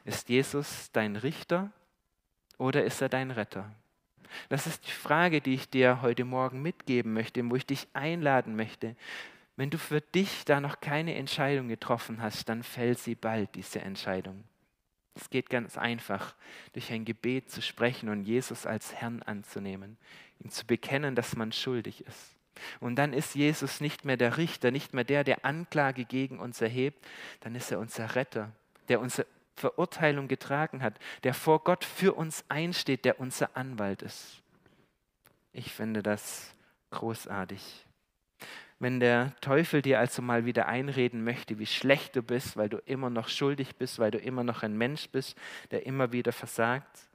ist 0.04 0.28
Jesus 0.28 0.90
dein 0.92 1.16
Richter 1.16 1.70
oder 2.58 2.84
ist 2.84 3.00
er 3.00 3.08
dein 3.08 3.30
Retter? 3.30 3.70
Das 4.48 4.66
ist 4.66 4.86
die 4.86 4.92
Frage, 4.92 5.40
die 5.40 5.54
ich 5.54 5.70
dir 5.70 6.02
heute 6.02 6.24
Morgen 6.24 6.62
mitgeben 6.62 7.12
möchte, 7.12 7.48
wo 7.48 7.56
ich 7.56 7.66
dich 7.66 7.88
einladen 7.92 8.56
möchte. 8.56 8.96
Wenn 9.56 9.70
du 9.70 9.78
für 9.78 10.00
dich 10.00 10.44
da 10.44 10.60
noch 10.60 10.80
keine 10.80 11.14
Entscheidung 11.14 11.68
getroffen 11.68 12.20
hast, 12.20 12.48
dann 12.48 12.62
fällt 12.62 12.98
sie 12.98 13.14
bald, 13.14 13.54
diese 13.54 13.80
Entscheidung. 13.80 14.44
Es 15.14 15.30
geht 15.30 15.48
ganz 15.48 15.78
einfach, 15.78 16.34
durch 16.72 16.90
ein 16.90 17.04
Gebet 17.04 17.50
zu 17.50 17.62
sprechen 17.62 18.08
und 18.08 18.24
Jesus 18.24 18.66
als 18.66 18.94
Herrn 18.94 19.22
anzunehmen, 19.22 19.96
ihm 20.40 20.50
zu 20.50 20.66
bekennen, 20.66 21.14
dass 21.14 21.36
man 21.36 21.52
schuldig 21.52 22.04
ist. 22.04 22.34
Und 22.80 22.96
dann 22.96 23.12
ist 23.12 23.34
Jesus 23.34 23.80
nicht 23.80 24.04
mehr 24.04 24.16
der 24.16 24.36
Richter, 24.38 24.70
nicht 24.70 24.92
mehr 24.92 25.04
der, 25.04 25.22
der 25.22 25.44
Anklage 25.44 26.04
gegen 26.04 26.40
uns 26.40 26.60
erhebt, 26.60 27.04
dann 27.40 27.54
ist 27.54 27.70
er 27.70 27.78
unser 27.78 28.16
Retter, 28.16 28.50
der 28.88 29.00
unsere 29.00 29.26
Verurteilung 29.56 30.28
getragen 30.28 30.82
hat, 30.82 30.98
der 31.22 31.34
vor 31.34 31.62
Gott 31.62 31.84
für 31.84 32.14
uns 32.14 32.44
einsteht, 32.48 33.04
der 33.04 33.20
unser 33.20 33.56
Anwalt 33.56 34.02
ist. 34.02 34.42
Ich 35.52 35.72
finde 35.72 36.02
das 36.02 36.54
großartig. 36.90 37.86
Wenn 38.80 39.00
der 39.00 39.34
Teufel 39.40 39.82
dir 39.82 40.00
also 40.00 40.20
mal 40.20 40.44
wieder 40.44 40.66
einreden 40.66 41.22
möchte, 41.22 41.58
wie 41.58 41.66
schlecht 41.66 42.16
du 42.16 42.22
bist, 42.22 42.56
weil 42.56 42.68
du 42.68 42.78
immer 42.78 43.08
noch 43.08 43.28
schuldig 43.28 43.76
bist, 43.76 43.98
weil 43.98 44.10
du 44.10 44.18
immer 44.18 44.42
noch 44.42 44.62
ein 44.62 44.76
Mensch 44.76 45.08
bist, 45.08 45.38
der 45.70 45.86
immer 45.86 46.12
wieder 46.12 46.32
versagt, 46.32 47.08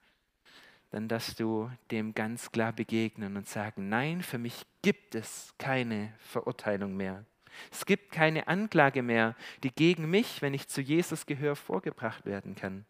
dann 0.91 1.07
dass 1.07 1.35
du 1.35 1.69
dem 1.91 2.15
ganz 2.15 2.51
klar 2.51 2.73
begegnen 2.73 3.37
und 3.37 3.47
sagen, 3.47 3.89
nein, 3.89 4.23
für 4.23 4.37
mich 4.37 4.65
gibt 4.81 5.15
es 5.15 5.53
keine 5.57 6.13
Verurteilung 6.19 6.95
mehr. 6.95 7.25
Es 7.71 7.85
gibt 7.85 8.11
keine 8.11 8.47
Anklage 8.47 9.01
mehr, 9.01 9.35
die 9.63 9.71
gegen 9.71 10.09
mich, 10.09 10.41
wenn 10.41 10.53
ich 10.53 10.67
zu 10.67 10.81
Jesus 10.81 11.25
gehöre, 11.25 11.55
vorgebracht 11.55 12.25
werden 12.25 12.55
kann. 12.55 12.85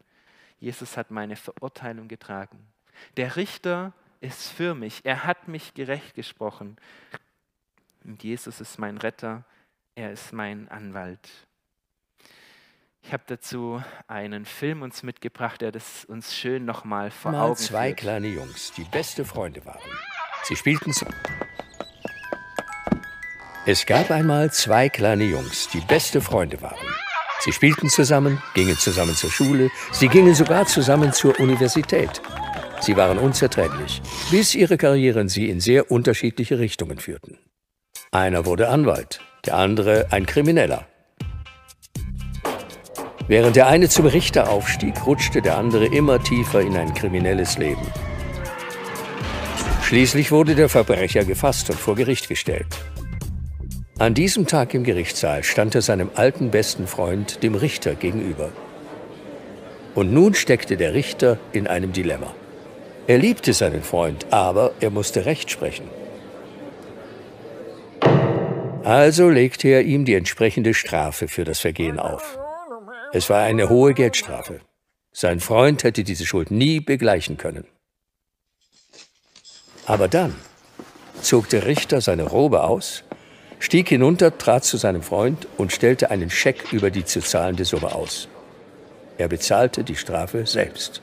Jesus 0.58 0.96
hat 0.96 1.10
meine 1.10 1.36
Verurteilung 1.36 2.08
getragen. 2.08 2.58
Der 3.16 3.36
Richter 3.36 3.92
ist 4.20 4.50
für 4.50 4.74
mich. 4.74 5.00
Er 5.04 5.24
hat 5.24 5.48
mich 5.48 5.74
gerecht 5.74 6.14
gesprochen. 6.14 6.76
Und 8.04 8.22
Jesus 8.22 8.60
ist 8.60 8.78
mein 8.78 8.98
Retter, 8.98 9.44
er 9.94 10.12
ist 10.12 10.32
mein 10.32 10.68
Anwalt. 10.68 11.28
Ich 13.02 13.12
habe 13.12 13.22
dazu 13.26 13.82
einen 14.08 14.44
Film 14.44 14.82
uns 14.82 15.02
mitgebracht, 15.02 15.62
der 15.62 15.72
das 15.72 16.04
uns 16.04 16.36
schön 16.36 16.64
nochmal 16.64 17.10
vor 17.10 17.32
Mal 17.32 17.40
Augen 17.40 17.56
zwei 17.56 17.88
führt. 17.88 18.00
kleine 18.00 18.28
Jungs, 18.28 18.72
die 18.72 18.84
beste 18.84 19.24
Freunde 19.24 19.64
waren. 19.64 19.80
Sie 20.44 20.56
spielten 20.56 20.92
zu 20.92 21.06
Es 23.66 23.84
gab 23.84 24.10
einmal 24.10 24.50
zwei 24.50 24.88
kleine 24.88 25.24
Jungs, 25.24 25.68
die 25.68 25.82
beste 25.82 26.22
Freunde 26.22 26.62
waren. 26.62 26.78
Sie 27.40 27.52
spielten 27.52 27.90
zusammen, 27.90 28.42
gingen 28.54 28.78
zusammen 28.78 29.14
zur 29.14 29.30
Schule, 29.30 29.70
sie 29.92 30.08
gingen 30.08 30.34
sogar 30.34 30.66
zusammen 30.66 31.12
zur 31.12 31.38
Universität. 31.38 32.22
Sie 32.80 32.96
waren 32.96 33.18
unzertrennlich, 33.18 34.00
bis 34.30 34.54
ihre 34.54 34.78
Karrieren 34.78 35.28
sie 35.28 35.50
in 35.50 35.60
sehr 35.60 35.90
unterschiedliche 35.90 36.58
Richtungen 36.58 36.98
führten. 36.98 37.38
Einer 38.12 38.46
wurde 38.46 38.70
Anwalt, 38.70 39.20
der 39.44 39.56
andere 39.56 40.06
ein 40.10 40.24
Krimineller. 40.24 40.86
Während 43.28 43.56
der 43.56 43.68
eine 43.68 43.90
zum 43.90 44.06
Richter 44.06 44.48
aufstieg, 44.48 45.06
rutschte 45.06 45.42
der 45.42 45.58
andere 45.58 45.84
immer 45.84 46.22
tiefer 46.22 46.62
in 46.62 46.76
ein 46.78 46.94
kriminelles 46.94 47.58
Leben. 47.58 47.86
Schließlich 49.82 50.32
wurde 50.32 50.54
der 50.54 50.70
Verbrecher 50.70 51.24
gefasst 51.24 51.68
und 51.68 51.78
vor 51.78 51.94
Gericht 51.94 52.28
gestellt. 52.28 52.66
An 54.00 54.14
diesem 54.14 54.46
Tag 54.46 54.72
im 54.72 54.82
Gerichtssaal 54.82 55.44
stand 55.44 55.74
er 55.74 55.82
seinem 55.82 56.10
alten 56.14 56.50
besten 56.50 56.86
Freund, 56.86 57.42
dem 57.42 57.54
Richter, 57.54 57.94
gegenüber. 57.94 58.50
Und 59.94 60.10
nun 60.10 60.32
steckte 60.32 60.78
der 60.78 60.94
Richter 60.94 61.36
in 61.52 61.66
einem 61.66 61.92
Dilemma. 61.92 62.34
Er 63.06 63.18
liebte 63.18 63.52
seinen 63.52 63.82
Freund, 63.82 64.24
aber 64.30 64.72
er 64.80 64.88
musste 64.88 65.26
Recht 65.26 65.50
sprechen. 65.50 65.86
Also 68.84 69.28
legte 69.28 69.68
er 69.68 69.82
ihm 69.82 70.06
die 70.06 70.14
entsprechende 70.14 70.72
Strafe 70.72 71.28
für 71.28 71.44
das 71.44 71.60
Vergehen 71.60 71.98
auf. 71.98 72.38
Es 73.12 73.28
war 73.28 73.42
eine 73.42 73.68
hohe 73.68 73.92
Geldstrafe. 73.92 74.60
Sein 75.12 75.40
Freund 75.40 75.84
hätte 75.84 76.04
diese 76.04 76.24
Schuld 76.24 76.50
nie 76.50 76.80
begleichen 76.80 77.36
können. 77.36 77.66
Aber 79.84 80.08
dann 80.08 80.34
zog 81.20 81.50
der 81.50 81.66
Richter 81.66 82.00
seine 82.00 82.22
Robe 82.22 82.62
aus, 82.62 83.04
stieg 83.60 83.88
hinunter, 83.88 84.36
trat 84.36 84.64
zu 84.64 84.76
seinem 84.76 85.02
Freund 85.02 85.46
und 85.56 85.72
stellte 85.72 86.10
einen 86.10 86.30
Scheck 86.30 86.72
über 86.72 86.90
die 86.90 87.04
zu 87.04 87.20
zahlende 87.20 87.64
Summe 87.64 87.94
aus. 87.94 88.28
Er 89.18 89.28
bezahlte 89.28 89.84
die 89.84 89.96
Strafe 89.96 90.46
selbst. 90.46 91.02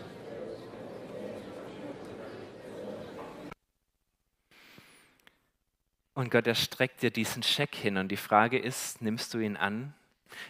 Und 6.15 6.31
Gott, 6.31 6.47
er 6.47 6.55
streckt 6.55 7.03
dir 7.03 7.11
diesen 7.11 7.43
Scheck 7.43 7.75
hin. 7.75 7.95
Und 7.95 8.07
die 8.07 8.17
Frage 8.17 8.57
ist, 8.57 9.03
nimmst 9.03 9.35
du 9.35 9.37
ihn 9.37 9.55
an? 9.55 9.93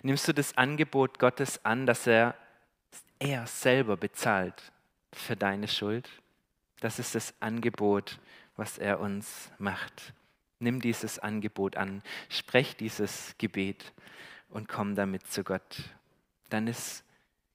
Nimmst 0.02 0.26
du 0.26 0.34
das 0.34 0.58
Angebot 0.58 1.20
Gottes 1.20 1.66
an, 1.66 1.86
dass 1.86 2.08
er, 2.08 2.36
er 3.20 3.46
selber 3.48 3.98
bezahlt 3.98 4.72
für 5.12 5.36
deine 5.36 5.68
Schuld? 5.68 6.10
Das 6.80 7.00
ist 7.00 7.16
das 7.16 7.34
Angebot, 7.42 8.18
was 8.56 8.78
er 8.78 9.02
uns 9.02 9.52
macht. 9.58 10.14
Nimm 10.60 10.82
dieses 10.82 11.20
Angebot 11.20 11.78
an, 11.78 12.02
sprech 12.30 12.76
dieses 12.76 13.36
Gebet 13.38 13.94
und 14.50 14.68
komm 14.68 14.96
damit 14.96 15.28
zu 15.28 15.44
Gott. 15.44 15.84
Dann 16.50 16.68
ist 16.68 17.04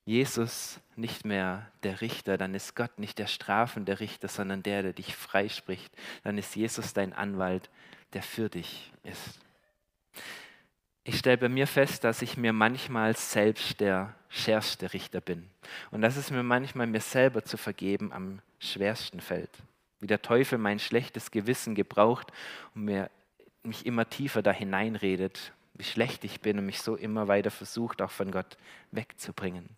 Jesus 0.05 0.81
nicht 0.97 1.25
mehr 1.25 1.71
der 1.85 2.01
Richter, 2.01 2.37
dann 2.37 2.55
ist 2.55 2.75
Gott 2.75 2.99
nicht 2.99 3.19
der 3.19 3.27
strafende 3.27 4.01
Richter, 4.01 4.29
sondern 4.29 4.63
der, 4.63 4.83
der 4.83 4.93
dich 4.93 5.15
freispricht. 5.15 5.93
Dann 6.25 6.39
ist 6.39 6.57
Jesus 6.57 6.93
dein 6.93 7.13
Anwalt, 7.13 7.71
der 8.13 8.23
für 8.23 8.49
dich 8.49 8.93
ist. 9.05 9.41
Ich 11.05 11.19
stelle 11.19 11.39
bei 11.39 11.49
mir 11.49 11.67
fest, 11.67 12.05
dass 12.05 12.23
ich 12.23 12.37
mir 12.37 12.53
manchmal 12.53 13.17
selbst 13.17 13.81
der 13.81 14.15
schärfste 14.29 14.93
Richter 14.93 15.21
bin 15.21 15.49
und 15.91 16.01
dass 16.01 16.17
es 16.17 16.31
mir 16.31 16.43
manchmal 16.43 16.87
mir 16.87 17.01
selber 17.01 17.43
zu 17.43 17.57
vergeben 17.57 18.13
am 18.13 18.41
schwersten 18.61 19.21
fällt. 19.21 19.51
Wie 20.03 20.09
der 20.09 20.21
Teufel 20.21 20.59
mein 20.59 20.81
schlechtes 20.81 21.31
Gewissen 21.31 21.77
gebraucht 21.77 22.33
und 22.75 22.87
mir, 22.87 23.09
mich 23.63 23.87
immer 23.87 24.11
tiefer 24.11 24.43
da 24.43 24.51
hineinredet, 24.51 25.53
wie 25.75 25.85
schlecht 25.85 26.25
ich 26.25 26.41
bin 26.41 26.59
und 26.59 26.67
mich 26.67 26.83
so 26.83 26.97
immer 26.97 27.29
weiter 27.29 27.53
versucht, 27.53 28.03
auch 28.03 28.11
von 28.11 28.33
Gott 28.33 28.59
wegzubringen. 28.91 29.69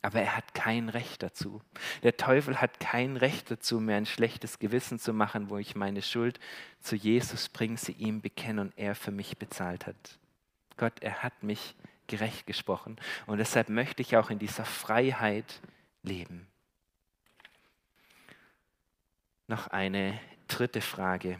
Aber 0.00 0.20
er 0.20 0.36
hat 0.36 0.54
kein 0.54 0.88
Recht 0.88 1.24
dazu. 1.24 1.60
Der 2.04 2.16
Teufel 2.16 2.60
hat 2.60 2.78
kein 2.78 3.16
Recht 3.16 3.50
dazu, 3.50 3.80
mir 3.80 3.96
ein 3.96 4.06
schlechtes 4.06 4.60
Gewissen 4.60 5.00
zu 5.00 5.12
machen, 5.12 5.50
wo 5.50 5.58
ich 5.58 5.74
meine 5.74 6.02
Schuld 6.02 6.38
zu 6.78 6.94
Jesus 6.94 7.48
bringe, 7.48 7.78
sie 7.78 7.92
ihm 7.92 8.20
bekenne 8.20 8.60
und 8.60 8.72
er 8.76 8.94
für 8.94 9.10
mich 9.10 9.38
bezahlt 9.38 9.88
hat. 9.88 10.18
Gott, 10.76 11.00
er 11.00 11.24
hat 11.24 11.42
mich 11.42 11.74
gerecht 12.06 12.46
gesprochen 12.46 12.96
und 13.26 13.38
deshalb 13.38 13.70
möchte 13.70 14.02
ich 14.02 14.16
auch 14.16 14.30
in 14.30 14.38
dieser 14.38 14.64
Freiheit 14.64 15.60
leben. 16.04 16.47
Noch 19.48 19.68
eine 19.68 20.20
dritte 20.46 20.82
Frage. 20.82 21.38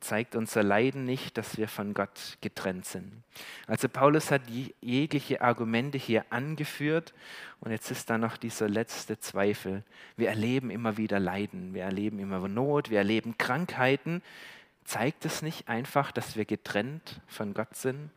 zeigt 0.00 0.34
unser 0.34 0.64
Leiden 0.64 1.04
nicht, 1.04 1.38
dass 1.38 1.58
wir 1.58 1.68
von 1.68 1.94
Gott 1.94 2.38
getrennt 2.40 2.86
sind. 2.86 3.22
Also 3.68 3.88
Paulus 3.88 4.32
hat 4.32 4.42
jegliche 4.80 5.42
Argumente 5.42 5.96
hier 5.96 6.24
angeführt 6.30 7.14
und 7.60 7.70
jetzt 7.70 7.90
ist 7.92 8.10
da 8.10 8.18
noch 8.18 8.36
dieser 8.36 8.68
letzte 8.68 9.20
Zweifel. 9.20 9.84
Wir 10.16 10.30
erleben 10.30 10.70
immer 10.70 10.96
wieder 10.96 11.20
Leiden, 11.20 11.72
wir 11.72 11.84
erleben 11.84 12.18
immer 12.18 12.48
Not, 12.48 12.90
wir 12.90 12.98
erleben 12.98 13.38
Krankheiten. 13.38 14.22
Zeigt 14.84 15.24
es 15.24 15.40
nicht 15.42 15.68
einfach, 15.68 16.10
dass 16.10 16.34
wir 16.34 16.46
getrennt 16.46 17.20
von 17.28 17.54
Gott 17.54 17.76
sind? 17.76 18.10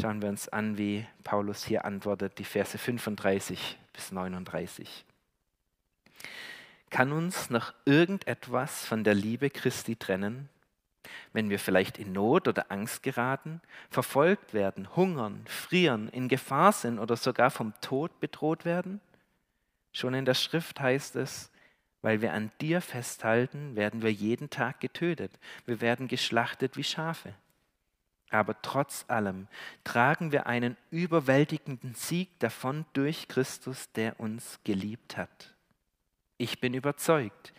Schauen 0.00 0.22
wir 0.22 0.28
uns 0.28 0.48
an, 0.48 0.78
wie 0.78 1.06
Paulus 1.24 1.64
hier 1.64 1.84
antwortet, 1.84 2.38
die 2.38 2.44
Verse 2.44 2.78
35 2.78 3.78
bis 3.92 4.12
39. 4.12 5.04
Kann 6.94 7.10
uns 7.10 7.50
noch 7.50 7.74
irgendetwas 7.86 8.86
von 8.86 9.02
der 9.02 9.14
Liebe 9.14 9.50
Christi 9.50 9.96
trennen? 9.96 10.48
wenn 11.32 11.50
wir 11.50 11.58
vielleicht 11.58 11.98
in 11.98 12.12
Not 12.12 12.46
oder 12.46 12.70
Angst 12.70 13.02
geraten, 13.02 13.60
verfolgt 13.90 14.54
werden, 14.54 14.94
hungern, 14.94 15.42
frieren, 15.46 16.08
in 16.08 16.28
Gefahr 16.28 16.70
sind 16.72 17.00
oder 17.00 17.16
sogar 17.16 17.50
vom 17.50 17.74
Tod 17.80 18.20
bedroht 18.20 18.64
werden? 18.64 19.00
Schon 19.92 20.14
in 20.14 20.24
der 20.24 20.34
Schrift 20.34 20.78
heißt 20.78 21.16
es, 21.16 21.50
weil 22.00 22.22
wir 22.22 22.32
an 22.32 22.52
dir 22.60 22.80
festhalten, 22.80 23.74
werden 23.74 24.02
wir 24.02 24.12
jeden 24.12 24.48
Tag 24.48 24.80
getötet, 24.80 25.32
wir 25.66 25.80
werden 25.80 26.06
geschlachtet 26.06 26.76
wie 26.76 26.84
Schafe. 26.84 27.34
Aber 28.30 28.62
trotz 28.62 29.04
allem 29.08 29.48
tragen 29.82 30.30
wir 30.30 30.46
einen 30.46 30.76
überwältigenden 30.92 31.94
Sieg 31.96 32.38
davon 32.38 32.84
durch 32.92 33.26
Christus, 33.26 33.90
der 33.92 34.20
uns 34.20 34.60
geliebt 34.62 35.16
hat. 35.16 35.53
Ich 36.36 36.60
bin 36.60 36.74
überzeugt, 36.74 37.52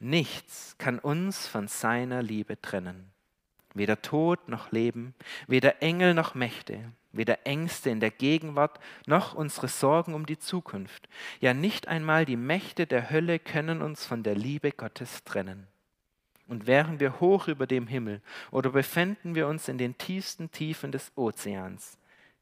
Nichts 0.00 0.76
kann 0.78 1.00
uns 1.00 1.48
von 1.48 1.66
seiner 1.66 2.22
Liebe 2.22 2.60
trennen. 2.60 3.10
Weder 3.74 4.00
Tod 4.00 4.48
noch 4.48 4.70
Leben, 4.70 5.14
weder 5.48 5.82
Engel 5.82 6.14
noch 6.14 6.34
Mächte, 6.34 6.92
weder 7.10 7.46
Ängste 7.46 7.90
in 7.90 7.98
der 7.98 8.12
Gegenwart 8.12 8.78
noch 9.06 9.34
unsere 9.34 9.68
Sorgen 9.68 10.14
um 10.14 10.24
die 10.24 10.38
Zukunft. 10.38 11.08
Ja, 11.40 11.52
nicht 11.52 11.88
einmal 11.88 12.24
die 12.24 12.36
Mächte 12.36 12.86
der 12.86 13.10
Hölle 13.10 13.40
können 13.40 13.82
uns 13.82 14.06
von 14.06 14.22
der 14.22 14.36
Liebe 14.36 14.70
Gottes 14.70 15.24
trennen. 15.24 15.66
Und 16.46 16.66
wären 16.66 17.00
wir 17.00 17.20
hoch 17.20 17.48
über 17.48 17.66
dem 17.66 17.88
Himmel 17.88 18.22
oder 18.52 18.70
befänden 18.70 19.34
wir 19.34 19.48
uns 19.48 19.68
in 19.68 19.78
den 19.78 19.98
tiefsten 19.98 20.50
Tiefen 20.50 20.92
des 20.92 21.12
Ozeans, 21.16 21.97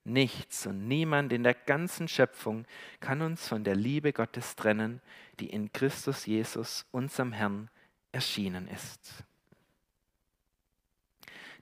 Nichts 0.08 0.68
und 0.68 0.86
niemand 0.86 1.32
in 1.32 1.42
der 1.42 1.54
ganzen 1.54 2.06
Schöpfung 2.06 2.64
kann 3.00 3.22
uns 3.22 3.48
von 3.48 3.64
der 3.64 3.74
Liebe 3.74 4.12
Gottes 4.12 4.54
trennen, 4.54 5.00
die 5.40 5.50
in 5.50 5.72
Christus 5.72 6.26
Jesus, 6.26 6.86
unserem 6.92 7.32
Herrn, 7.32 7.68
erschienen 8.12 8.68
ist. 8.68 9.24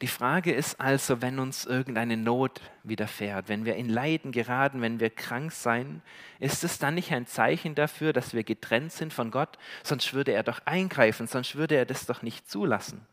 Die 0.03 0.09
Frage 0.09 0.53
ist 0.53 0.79
also, 0.79 1.23
wenn 1.23 1.39
uns 1.39 1.65
irgendeine 1.65 2.19
Not 2.19 2.61
widerfährt, 2.83 3.49
wenn 3.49 3.65
wir 3.65 3.77
in 3.77 3.89
Leiden 3.89 4.31
geraten, 4.31 4.83
wenn 4.83 5.01
wir 5.01 5.09
krank 5.09 5.51
sein, 5.51 6.03
ist 6.39 6.65
es 6.65 6.79
dann 6.79 6.97
nicht 6.97 7.13
ein 7.13 7.27
Zeichen 7.27 7.75
dafür, 7.75 8.13
dass 8.13 8.35
wir 8.35 8.45
getrennt 8.45 8.93
sind 8.93 9.15
von 9.15 9.31
Gott? 9.31 9.57
Sonst 9.83 10.13
würde 10.13 10.33
er 10.33 10.43
doch 10.43 10.61
eingreifen, 10.67 11.27
sonst 11.27 11.57
würde 11.57 11.77
er 11.77 11.87
das 11.87 12.05
doch 12.05 12.21
nicht 12.21 12.47
zulassen. 12.51 13.07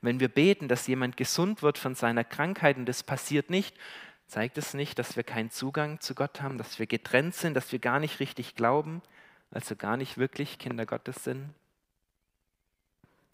Wenn 0.00 0.20
wir 0.20 0.28
beten, 0.28 0.68
dass 0.68 0.86
jemand 0.86 1.16
gesund 1.16 1.62
wird 1.62 1.78
von 1.78 1.94
seiner 1.94 2.24
Krankheit 2.24 2.76
und 2.76 2.86
das 2.86 3.02
passiert 3.02 3.48
nicht, 3.48 3.76
Zeigt 4.26 4.58
es 4.58 4.74
nicht, 4.74 4.98
dass 4.98 5.16
wir 5.16 5.22
keinen 5.22 5.50
Zugang 5.50 6.00
zu 6.00 6.14
Gott 6.14 6.40
haben, 6.40 6.58
dass 6.58 6.78
wir 6.78 6.86
getrennt 6.86 7.34
sind, 7.34 7.54
dass 7.54 7.72
wir 7.72 7.78
gar 7.78 8.00
nicht 8.00 8.20
richtig 8.20 8.54
glauben, 8.54 9.02
also 9.50 9.76
gar 9.76 9.96
nicht 9.96 10.18
wirklich 10.18 10.58
Kinder 10.58 10.86
Gottes 10.86 11.24
sind? 11.24 11.54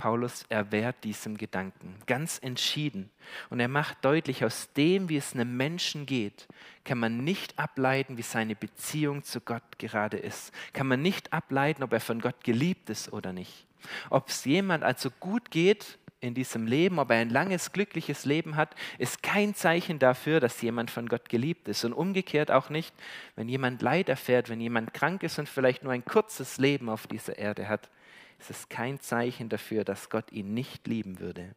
Paulus 0.01 0.47
erwehrt 0.49 1.05
diesem 1.05 1.37
Gedanken 1.37 1.95
ganz 2.07 2.39
entschieden. 2.39 3.11
Und 3.51 3.61
er 3.61 3.69
macht 3.69 4.03
deutlich, 4.03 4.47
aus 4.47 4.73
dem, 4.73 5.11
wie 5.11 5.19
es 5.19 5.35
einem 5.35 5.59
Menschen 5.59 6.07
geht, 6.07 6.49
kann 6.85 6.97
man 6.97 7.23
nicht 7.23 7.59
ableiten, 7.59 8.17
wie 8.17 8.23
seine 8.23 8.57
Beziehung 8.57 9.25
zu 9.25 9.43
Gott 9.43 9.79
gerade 9.79 10.17
ist. 10.17 10.55
Kann 10.73 10.87
man 10.87 11.03
nicht 11.03 11.35
ableiten, 11.35 11.83
ob 11.83 11.93
er 11.93 12.01
von 12.01 12.23
Gott 12.23 12.43
geliebt 12.45 12.89
ist 12.89 13.13
oder 13.13 13.35
nicht. 13.35 13.67
Ob 14.09 14.29
es 14.29 14.47
jemand 14.47 14.85
also 14.85 15.11
gut 15.11 15.51
geht, 15.51 15.99
in 16.21 16.35
diesem 16.35 16.67
Leben, 16.67 16.99
ob 16.99 17.11
er 17.11 17.17
ein 17.17 17.31
langes, 17.31 17.73
glückliches 17.73 18.25
Leben 18.25 18.57
hat, 18.57 18.75
ist 18.99 19.23
kein 19.23 19.55
Zeichen 19.55 19.99
dafür, 19.99 20.39
dass 20.41 20.61
jemand 20.61 20.91
von 20.91 21.09
Gott 21.09 21.29
geliebt 21.29 21.67
ist. 21.69 21.85
Und 21.85 21.93
umgekehrt 21.93 22.51
auch 22.51 22.69
nicht, 22.69 22.95
wenn 23.37 23.49
jemand 23.49 23.81
Leid 23.81 24.09
erfährt, 24.09 24.49
wenn 24.49 24.61
jemand 24.61 24.93
krank 24.93 25.23
ist 25.23 25.39
und 25.39 25.49
vielleicht 25.49 25.83
nur 25.83 25.93
ein 25.93 26.05
kurzes 26.05 26.59
Leben 26.59 26.89
auf 26.89 27.07
dieser 27.07 27.39
Erde 27.39 27.69
hat, 27.69 27.89
ist 28.39 28.51
es 28.51 28.69
kein 28.69 29.01
Zeichen 29.01 29.49
dafür, 29.49 29.85
dass 29.85 30.11
Gott 30.11 30.31
ihn 30.33 30.53
nicht 30.55 30.87
lieben 30.87 31.21
würde. 31.21 31.55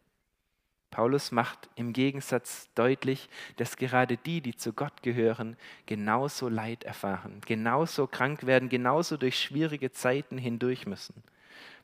Paulus 0.92 1.32
macht 1.32 1.70
im 1.76 1.92
Gegensatz 1.92 2.70
deutlich, 2.76 3.28
dass 3.56 3.78
gerade 3.78 4.16
die, 4.16 4.42
die 4.42 4.56
zu 4.56 4.74
Gott 4.74 5.02
gehören, 5.02 5.58
genauso 5.88 6.50
Leid 6.50 6.84
erfahren, 6.84 7.42
genauso 7.46 8.06
krank 8.06 8.46
werden, 8.46 8.70
genauso 8.70 9.18
durch 9.18 9.40
schwierige 9.40 9.92
Zeiten 9.92 10.38
hindurch 10.38 10.86
müssen. 10.86 11.24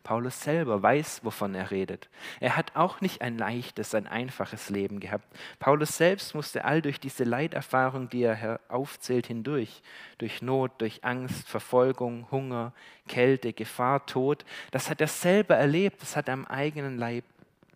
Paulus 0.03 0.41
selber 0.41 0.81
weiß, 0.81 1.23
wovon 1.23 1.53
er 1.55 1.71
redet. 1.71 2.09
Er 2.39 2.55
hat 2.55 2.75
auch 2.75 3.01
nicht 3.01 3.21
ein 3.21 3.37
leichtes, 3.37 3.93
ein 3.93 4.07
einfaches 4.07 4.69
Leben 4.69 4.99
gehabt. 4.99 5.25
Paulus 5.59 5.97
selbst 5.97 6.33
musste 6.33 6.65
all 6.65 6.81
durch 6.81 6.99
diese 6.99 7.25
Leiterfahrung, 7.25 8.09
die 8.09 8.23
er 8.23 8.59
aufzählt, 8.69 9.27
hindurch. 9.27 9.81
Durch 10.17 10.41
Not, 10.41 10.71
durch 10.79 11.03
Angst, 11.03 11.47
Verfolgung, 11.47 12.27
Hunger, 12.31 12.73
Kälte, 13.07 13.53
Gefahr, 13.53 14.05
Tod. 14.05 14.45
Das 14.71 14.89
hat 14.89 15.01
er 15.01 15.07
selber 15.07 15.55
erlebt, 15.57 16.01
das 16.01 16.15
hat 16.15 16.29
er 16.29 16.33
am 16.33 16.45
eigenen 16.45 16.97
Leib 16.97 17.25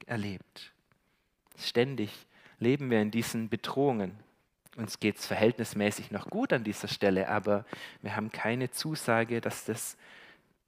erlebt. 0.05 0.71
Ständig 1.57 2.25
leben 2.59 2.89
wir 2.89 3.01
in 3.01 3.11
diesen 3.11 3.49
Bedrohungen. 3.49 4.17
Uns 4.75 4.99
geht 4.99 5.19
es 5.19 5.27
verhältnismäßig 5.27 6.09
noch 6.09 6.29
gut 6.29 6.51
an 6.51 6.63
dieser 6.63 6.87
Stelle, 6.87 7.29
aber 7.29 7.65
wir 8.01 8.15
haben 8.15 8.31
keine 8.31 8.71
Zusage, 8.71 9.39
dass 9.39 9.65
das 9.65 9.97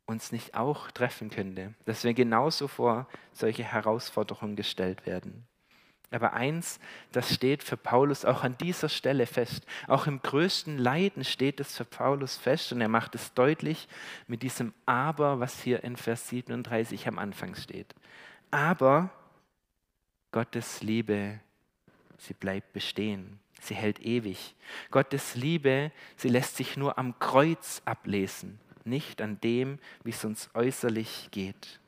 uns 0.06 0.32
nicht 0.32 0.56
auch 0.56 0.92
treffen 0.92 1.30
könnte, 1.30 1.74
dass 1.86 2.04
wir 2.04 2.14
genauso 2.14 2.68
vor 2.68 3.08
solche 3.34 3.64
Herausforderungen 3.64 4.56
gestellt 4.56 5.06
werden. 5.06 5.48
Aber 6.12 6.34
eins, 6.34 6.80
das 7.12 7.34
steht 7.34 7.64
für 7.64 7.78
Paulus 7.78 8.26
auch 8.26 8.44
an 8.44 8.58
dieser 8.60 8.90
Stelle 8.90 9.26
fest. 9.26 9.66
Auch 9.88 10.08
im 10.08 10.22
größten 10.22 10.78
Leiden 10.78 11.24
steht 11.24 11.60
es 11.60 11.76
für 11.76 11.84
Paulus 11.84 12.38
fest 12.38 12.72
und 12.72 12.80
er 12.80 12.88
macht 12.88 13.16
es 13.16 13.34
deutlich 13.34 13.88
mit 14.28 14.44
diesem 14.44 14.74
Aber, 14.86 15.40
was 15.40 15.62
hier 15.62 15.84
in 15.84 15.98
Vers 15.98 16.30
37 16.30 17.08
am 17.08 17.18
Anfang 17.18 17.56
steht. 17.56 17.96
Aber 18.52 19.10
Gottes 20.32 20.84
Liebe, 20.84 21.40
sie 22.18 22.34
bleibt 22.34 22.72
bestehen. 22.72 23.40
Sie 23.60 23.74
hält 23.76 24.00
ewig. 24.00 24.56
Gottes 24.92 25.36
Liebe, 25.36 25.92
sie 26.18 26.30
lässt 26.30 26.56
sich 26.56 26.78
nur 26.78 27.00
am 27.00 27.18
Kreuz 27.18 27.82
ablesen 27.84 28.60
nicht 28.86 29.22
an 29.22 29.40
dem, 29.42 29.80
wie 30.04 30.12
es 30.12 30.24
uns 30.26 30.50
äußerlich 30.54 31.30
geht. 31.32 31.80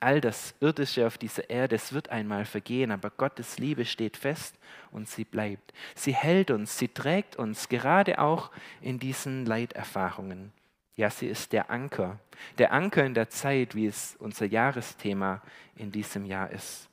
All 0.00 0.20
das 0.20 0.54
Irdische 0.60 1.06
auf 1.06 1.16
dieser 1.16 1.48
Erde, 1.48 1.76
es 1.76 1.92
wird 1.92 2.08
einmal 2.08 2.44
vergehen, 2.44 2.90
aber 2.90 3.10
Gottes 3.10 3.58
Liebe 3.58 3.84
steht 3.84 4.16
fest 4.16 4.56
und 4.90 5.08
sie 5.08 5.24
bleibt. 5.24 5.72
Sie 5.94 6.12
hält 6.12 6.50
uns, 6.50 6.76
sie 6.76 6.88
trägt 6.88 7.36
uns, 7.36 7.68
gerade 7.68 8.18
auch 8.18 8.50
in 8.80 8.98
diesen 8.98 9.46
Leiterfahrungen. 9.46 10.52
Ja, 10.96 11.08
sie 11.08 11.28
ist 11.28 11.52
der 11.52 11.70
Anker, 11.70 12.18
der 12.58 12.72
Anker 12.72 13.04
in 13.04 13.14
der 13.14 13.30
Zeit, 13.30 13.74
wie 13.76 13.86
es 13.86 14.16
unser 14.18 14.46
Jahresthema 14.46 15.40
in 15.76 15.92
diesem 15.92 16.24
Jahr 16.24 16.50
ist. 16.50 16.88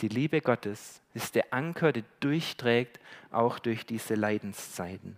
Die 0.00 0.08
Liebe 0.08 0.40
Gottes 0.40 1.00
ist 1.14 1.34
der 1.34 1.52
Anker, 1.54 1.92
der 1.92 2.04
durchträgt, 2.20 3.00
auch 3.30 3.58
durch 3.58 3.86
diese 3.86 4.16
Leidenszeiten 4.16 5.16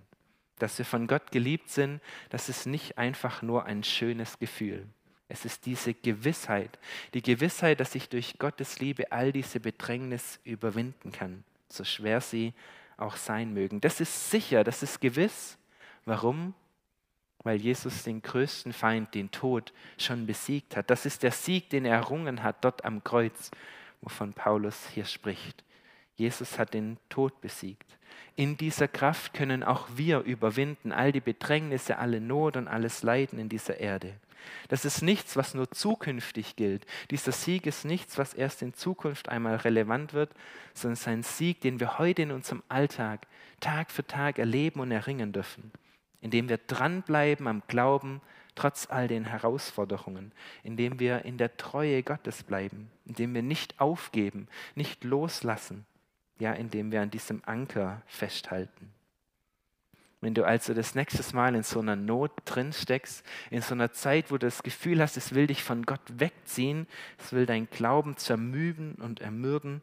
dass 0.63 0.79
wir 0.79 0.85
von 0.85 1.07
Gott 1.07 1.33
geliebt 1.33 1.71
sind, 1.71 2.01
das 2.31 2.49
ist 2.49 2.67
nicht 2.67 2.99
einfach 2.99 3.43
nur 3.43 3.65
ein 3.65 3.83
schönes 3.85 4.39
Gefühl. 4.39 4.87
Es 5.29 5.45
ist 5.45 5.65
diese 5.67 5.95
Gewissheit, 5.95 6.79
die 7.15 7.23
Gewissheit, 7.23 7.79
dass 7.79 7.95
ich 7.95 8.09
durch 8.09 8.39
Gottes 8.39 8.81
Liebe 8.81 9.13
all 9.13 9.31
diese 9.31 9.61
Bedrängnis 9.61 10.41
überwinden 10.43 11.13
kann, 11.13 11.45
so 11.69 11.85
schwer 11.85 12.21
sie 12.21 12.53
auch 12.97 13.17
sein 13.17 13.55
mögen. 13.55 13.81
Das 13.81 14.01
ist 14.01 14.31
sicher, 14.31 14.65
das 14.65 14.83
ist 14.83 15.01
gewiss. 15.01 15.57
Warum? 16.05 16.55
Weil 17.45 17.61
Jesus 17.61 18.03
den 18.03 18.23
größten 18.23 18.73
Feind, 18.73 19.15
den 19.15 19.31
Tod, 19.31 19.73
schon 19.99 20.27
besiegt 20.27 20.77
hat. 20.77 20.91
Das 20.91 21.07
ist 21.07 21.23
der 21.23 21.33
Sieg, 21.33 21.71
den 21.71 21.85
er 21.85 21.95
errungen 21.97 22.43
hat 22.43 22.65
dort 22.65 22.85
am 22.85 23.03
Kreuz, 23.05 23.51
wovon 24.01 24.33
Paulus 24.33 24.89
hier 24.89 25.05
spricht. 25.05 25.65
Jesus 26.17 26.59
hat 26.59 26.75
den 26.75 26.99
Tod 27.09 27.41
besiegt. 27.41 27.97
In 28.37 28.57
dieser 28.57 28.89
Kraft 28.89 29.35
können 29.35 29.63
auch 29.63 29.89
wir 29.95 30.21
überwinden 30.21 30.93
all 30.93 31.13
die 31.13 31.21
Bedrängnisse, 31.21 31.99
alle 31.99 32.21
Not 32.21 32.57
und 32.57 32.69
alles 32.69 33.03
Leiden 33.03 33.39
in 33.39 33.49
dieser 33.49 33.79
Erde. 33.79 34.15
Das 34.69 34.85
ist 34.85 35.03
nichts, 35.03 35.37
was 35.37 35.55
nur 35.55 35.71
zukünftig 35.71 36.57
gilt. 36.57 36.87
Dieser 37.11 37.33
Sieg 37.33 37.67
ist 37.67 37.85
nichts, 37.85 38.19
was 38.19 38.35
erst 38.35 38.63
in 38.63 38.75
Zukunft 38.75 39.29
einmal 39.29 39.57
relevant 39.57 40.15
wird, 40.15 40.31
sondern 40.75 40.95
es 40.95 41.01
ist 41.01 41.09
ein 41.09 41.23
Sieg, 41.23 41.61
den 41.61 41.81
wir 41.81 41.99
heute 41.99 42.23
in 42.23 42.31
unserem 42.31 42.63
Alltag 42.69 43.27
Tag 43.61 43.91
für 43.91 44.07
Tag 44.07 44.39
erleben 44.39 44.81
und 44.81 44.91
erringen 44.91 45.33
dürfen, 45.33 45.71
indem 46.21 46.49
wir 46.49 46.59
dranbleiben 46.59 47.47
am 47.47 47.63
Glauben 47.69 48.21
trotz 48.55 48.89
all 48.91 49.09
den 49.09 49.25
Herausforderungen, 49.25 50.33
indem 50.63 50.99
wir 50.99 51.25
in 51.25 51.39
der 51.39 51.57
Treue 51.57 52.03
Gottes 52.03 52.43
bleiben, 52.43 52.91
indem 53.07 53.35
wir 53.35 53.43
nicht 53.43 53.81
aufgeben, 53.81 54.49
nicht 54.75 55.05
loslassen, 55.05 55.87
ja, 56.41 56.53
indem 56.53 56.91
wir 56.91 57.03
an 57.03 57.11
diesem 57.11 57.43
Anker 57.47 58.03
festhalten. 58.07 58.93
Wenn 60.23 60.35
du 60.35 60.45
also 60.45 60.75
das 60.75 60.95
nächste 60.95 61.35
Mal 61.35 61.55
in 61.55 61.63
so 61.63 61.81
einer 61.81 61.97
Not 61.97 62.33
drin 62.45 62.73
steckst, 62.73 63.25
in 63.51 63.63
so 63.63 63.75
einer 63.75 63.93
Zeit, 63.93 64.31
wo 64.31 64.35
du 64.35 64.47
das 64.47 64.63
Gefühl 64.63 65.01
hast, 65.01 65.17
es 65.17 65.35
will 65.35 65.47
dich 65.47 65.63
von 65.63 65.87
Gott 65.87 66.01
wegziehen, 66.09 66.87
es 67.19 67.33
will 67.33 67.47
dein 67.47 67.71
Glauben 67.71 68.17
zermüben 68.17 68.97
und 68.97 69.21
ermürden, 69.21 69.81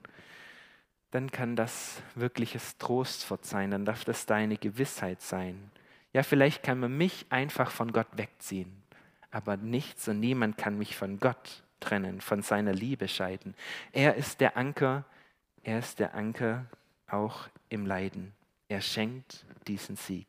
dann 1.09 1.31
kann 1.31 1.55
das 1.55 2.01
wirkliches 2.13 2.77
Trostwort 2.77 3.45
sein, 3.45 3.71
dann 3.71 3.85
darf 3.85 4.05
das 4.05 4.27
deine 4.27 4.57
Gewissheit 4.57 5.21
sein. 5.21 5.71
Ja, 6.13 6.21
vielleicht 6.21 6.61
kann 6.61 6.79
man 6.79 6.95
mich 6.95 7.25
einfach 7.29 7.71
von 7.71 7.91
Gott 7.91 8.07
wegziehen, 8.15 8.83
aber 9.31 9.57
nichts 9.57 10.07
und 10.07 10.19
niemand 10.19 10.57
kann 10.57 10.77
mich 10.77 10.95
von 10.95 11.19
Gott 11.19 11.63
trennen, 11.79 12.21
von 12.21 12.43
seiner 12.43 12.73
Liebe 12.73 13.07
scheiden. 13.07 13.55
Er 13.91 14.15
ist 14.15 14.39
der 14.39 14.55
Anker, 14.55 15.05
er 15.63 15.79
ist 15.79 15.99
der 15.99 16.13
Anker 16.15 16.65
auch 17.07 17.47
im 17.69 17.85
Leiden. 17.85 18.33
Er 18.69 18.81
schenkt 18.81 19.45
diesen 19.67 19.95
Sieg. 19.95 20.27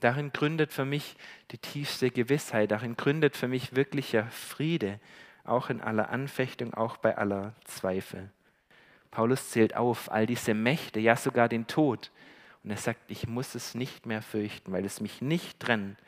Darin 0.00 0.32
gründet 0.32 0.72
für 0.72 0.84
mich 0.84 1.16
die 1.50 1.58
tiefste 1.58 2.10
Gewissheit, 2.10 2.70
darin 2.70 2.96
gründet 2.96 3.36
für 3.36 3.48
mich 3.48 3.76
wirklicher 3.76 4.26
Friede, 4.30 4.98
auch 5.44 5.68
in 5.68 5.80
aller 5.80 6.10
Anfechtung, 6.10 6.74
auch 6.74 6.96
bei 6.96 7.18
aller 7.18 7.54
Zweifel. 7.64 8.30
Paulus 9.10 9.50
zählt 9.50 9.76
auf 9.76 10.10
all 10.10 10.26
diese 10.26 10.54
Mächte, 10.54 11.00
ja 11.00 11.16
sogar 11.16 11.48
den 11.48 11.66
Tod. 11.66 12.10
Und 12.62 12.70
er 12.70 12.76
sagt, 12.76 13.10
ich 13.10 13.26
muss 13.26 13.54
es 13.54 13.74
nicht 13.74 14.06
mehr 14.06 14.22
fürchten, 14.22 14.72
weil 14.72 14.84
es 14.84 15.00
mich 15.00 15.20
nicht 15.20 15.60
trennt. 15.60 15.98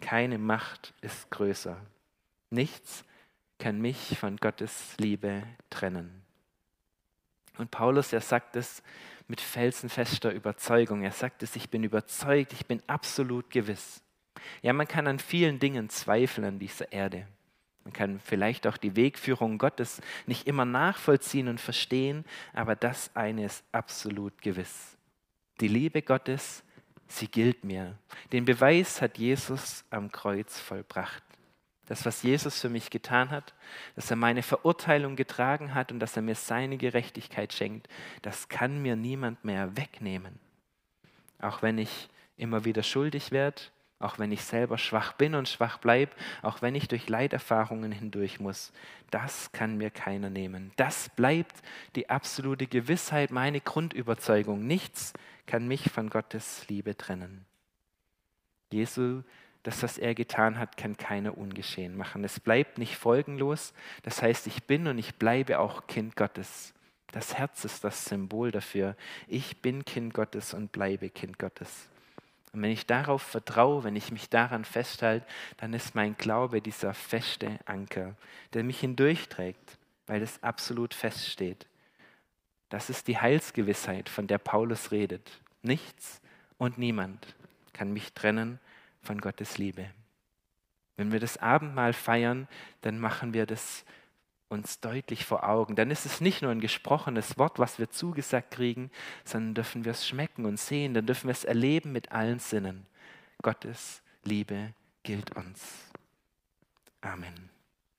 Keine 0.00 0.38
Macht 0.38 0.94
ist 1.00 1.30
größer. 1.30 1.76
Nichts 2.50 3.04
kann 3.58 3.80
mich 3.80 4.18
von 4.18 4.36
Gottes 4.36 4.94
Liebe 4.98 5.42
trennen. 5.70 6.22
Und 7.58 7.70
Paulus, 7.70 8.12
er 8.12 8.20
sagt 8.20 8.56
es 8.56 8.82
mit 9.26 9.40
felsenfester 9.40 10.32
Überzeugung. 10.32 11.02
Er 11.02 11.12
sagt 11.12 11.42
es, 11.42 11.56
ich 11.56 11.68
bin 11.70 11.84
überzeugt, 11.84 12.52
ich 12.52 12.66
bin 12.66 12.82
absolut 12.86 13.50
gewiss. 13.50 14.02
Ja, 14.62 14.72
man 14.72 14.88
kann 14.88 15.06
an 15.06 15.18
vielen 15.18 15.58
Dingen 15.58 15.90
zweifeln 15.90 16.46
an 16.46 16.58
dieser 16.58 16.92
Erde. 16.92 17.26
Man 17.84 17.92
kann 17.92 18.20
vielleicht 18.20 18.66
auch 18.66 18.76
die 18.76 18.96
Wegführung 18.96 19.58
Gottes 19.58 20.00
nicht 20.26 20.46
immer 20.46 20.64
nachvollziehen 20.64 21.48
und 21.48 21.60
verstehen, 21.60 22.24
aber 22.52 22.76
das 22.76 23.10
eine 23.14 23.46
ist 23.46 23.64
absolut 23.72 24.40
gewiss. 24.42 24.96
Die 25.60 25.68
Liebe 25.68 26.02
Gottes, 26.02 26.62
sie 27.06 27.28
gilt 27.28 27.64
mir. 27.64 27.98
Den 28.32 28.44
Beweis 28.44 29.02
hat 29.02 29.18
Jesus 29.18 29.84
am 29.90 30.12
Kreuz 30.12 30.60
vollbracht. 30.60 31.22
Das, 31.88 32.04
was 32.04 32.22
Jesus 32.22 32.60
für 32.60 32.68
mich 32.68 32.90
getan 32.90 33.30
hat, 33.30 33.54
dass 33.96 34.10
er 34.10 34.16
meine 34.16 34.42
Verurteilung 34.42 35.16
getragen 35.16 35.74
hat 35.74 35.90
und 35.90 36.00
dass 36.00 36.16
er 36.16 36.22
mir 36.22 36.34
seine 36.34 36.76
Gerechtigkeit 36.76 37.54
schenkt, 37.54 37.88
das 38.20 38.50
kann 38.50 38.82
mir 38.82 38.94
niemand 38.94 39.42
mehr 39.42 39.74
wegnehmen. 39.74 40.38
Auch 41.40 41.62
wenn 41.62 41.78
ich 41.78 42.10
immer 42.36 42.66
wieder 42.66 42.82
schuldig 42.82 43.32
werde, 43.32 43.62
auch 44.00 44.18
wenn 44.18 44.32
ich 44.32 44.44
selber 44.44 44.76
schwach 44.76 45.14
bin 45.14 45.34
und 45.34 45.48
schwach 45.48 45.78
bleibe, 45.78 46.12
auch 46.42 46.60
wenn 46.60 46.74
ich 46.74 46.88
durch 46.88 47.08
Leiterfahrungen 47.08 47.90
hindurch 47.90 48.38
muss, 48.38 48.70
das 49.10 49.50
kann 49.52 49.78
mir 49.78 49.90
keiner 49.90 50.28
nehmen. 50.28 50.72
Das 50.76 51.08
bleibt 51.08 51.56
die 51.96 52.10
absolute 52.10 52.66
Gewissheit, 52.66 53.30
meine 53.30 53.62
Grundüberzeugung. 53.62 54.66
Nichts 54.66 55.14
kann 55.46 55.66
mich 55.66 55.90
von 55.90 56.10
Gottes 56.10 56.68
Liebe 56.68 56.98
trennen. 56.98 57.46
Jesu, 58.70 59.22
das, 59.62 59.82
was 59.82 59.98
er 59.98 60.14
getan 60.14 60.58
hat, 60.58 60.76
kann 60.76 60.96
keiner 60.96 61.36
ungeschehen 61.36 61.96
machen. 61.96 62.24
Es 62.24 62.40
bleibt 62.40 62.78
nicht 62.78 62.96
folgenlos. 62.96 63.74
Das 64.02 64.22
heißt, 64.22 64.46
ich 64.46 64.64
bin 64.64 64.86
und 64.86 64.98
ich 64.98 65.16
bleibe 65.16 65.58
auch 65.58 65.86
Kind 65.86 66.16
Gottes. 66.16 66.74
Das 67.12 67.36
Herz 67.36 67.64
ist 67.64 67.84
das 67.84 68.04
Symbol 68.04 68.50
dafür. 68.50 68.96
Ich 69.26 69.60
bin 69.60 69.84
Kind 69.84 70.14
Gottes 70.14 70.54
und 70.54 70.72
bleibe 70.72 71.10
Kind 71.10 71.38
Gottes. 71.38 71.88
Und 72.52 72.62
wenn 72.62 72.70
ich 72.70 72.86
darauf 72.86 73.22
vertraue, 73.22 73.84
wenn 73.84 73.96
ich 73.96 74.10
mich 74.10 74.28
daran 74.28 74.64
festhalte, 74.64 75.26
dann 75.58 75.74
ist 75.74 75.94
mein 75.94 76.16
Glaube 76.16 76.62
dieser 76.62 76.94
feste 76.94 77.58
Anker, 77.66 78.14
der 78.54 78.64
mich 78.64 78.80
hindurchträgt, 78.80 79.78
weil 80.06 80.22
es 80.22 80.42
absolut 80.42 80.94
feststeht. 80.94 81.66
Das 82.68 82.90
ist 82.90 83.08
die 83.08 83.18
Heilsgewissheit, 83.18 84.08
von 84.08 84.26
der 84.26 84.38
Paulus 84.38 84.92
redet. 84.92 85.40
Nichts 85.62 86.20
und 86.58 86.78
niemand 86.78 87.34
kann 87.72 87.92
mich 87.92 88.12
trennen 88.12 88.60
von 89.08 89.22
Gottes 89.22 89.56
Liebe. 89.56 89.86
Wenn 90.96 91.12
wir 91.12 91.18
das 91.18 91.38
Abendmahl 91.38 91.94
feiern, 91.94 92.46
dann 92.82 92.98
machen 92.98 93.32
wir 93.32 93.46
das 93.46 93.86
uns 94.48 94.80
deutlich 94.80 95.24
vor 95.24 95.48
Augen. 95.48 95.76
Dann 95.76 95.90
ist 95.90 96.04
es 96.04 96.20
nicht 96.20 96.42
nur 96.42 96.50
ein 96.50 96.60
gesprochenes 96.60 97.38
Wort, 97.38 97.58
was 97.58 97.78
wir 97.78 97.88
zugesagt 97.88 98.50
kriegen, 98.50 98.90
sondern 99.24 99.54
dürfen 99.54 99.86
wir 99.86 99.92
es 99.92 100.06
schmecken 100.06 100.44
und 100.44 100.60
sehen, 100.60 100.92
dann 100.92 101.06
dürfen 101.06 101.28
wir 101.28 101.32
es 101.32 101.44
erleben 101.44 101.90
mit 101.90 102.12
allen 102.12 102.38
Sinnen. 102.38 102.86
Gottes 103.40 104.02
Liebe 104.24 104.74
gilt 105.04 105.34
uns. 105.34 105.90
Amen. 107.00 107.57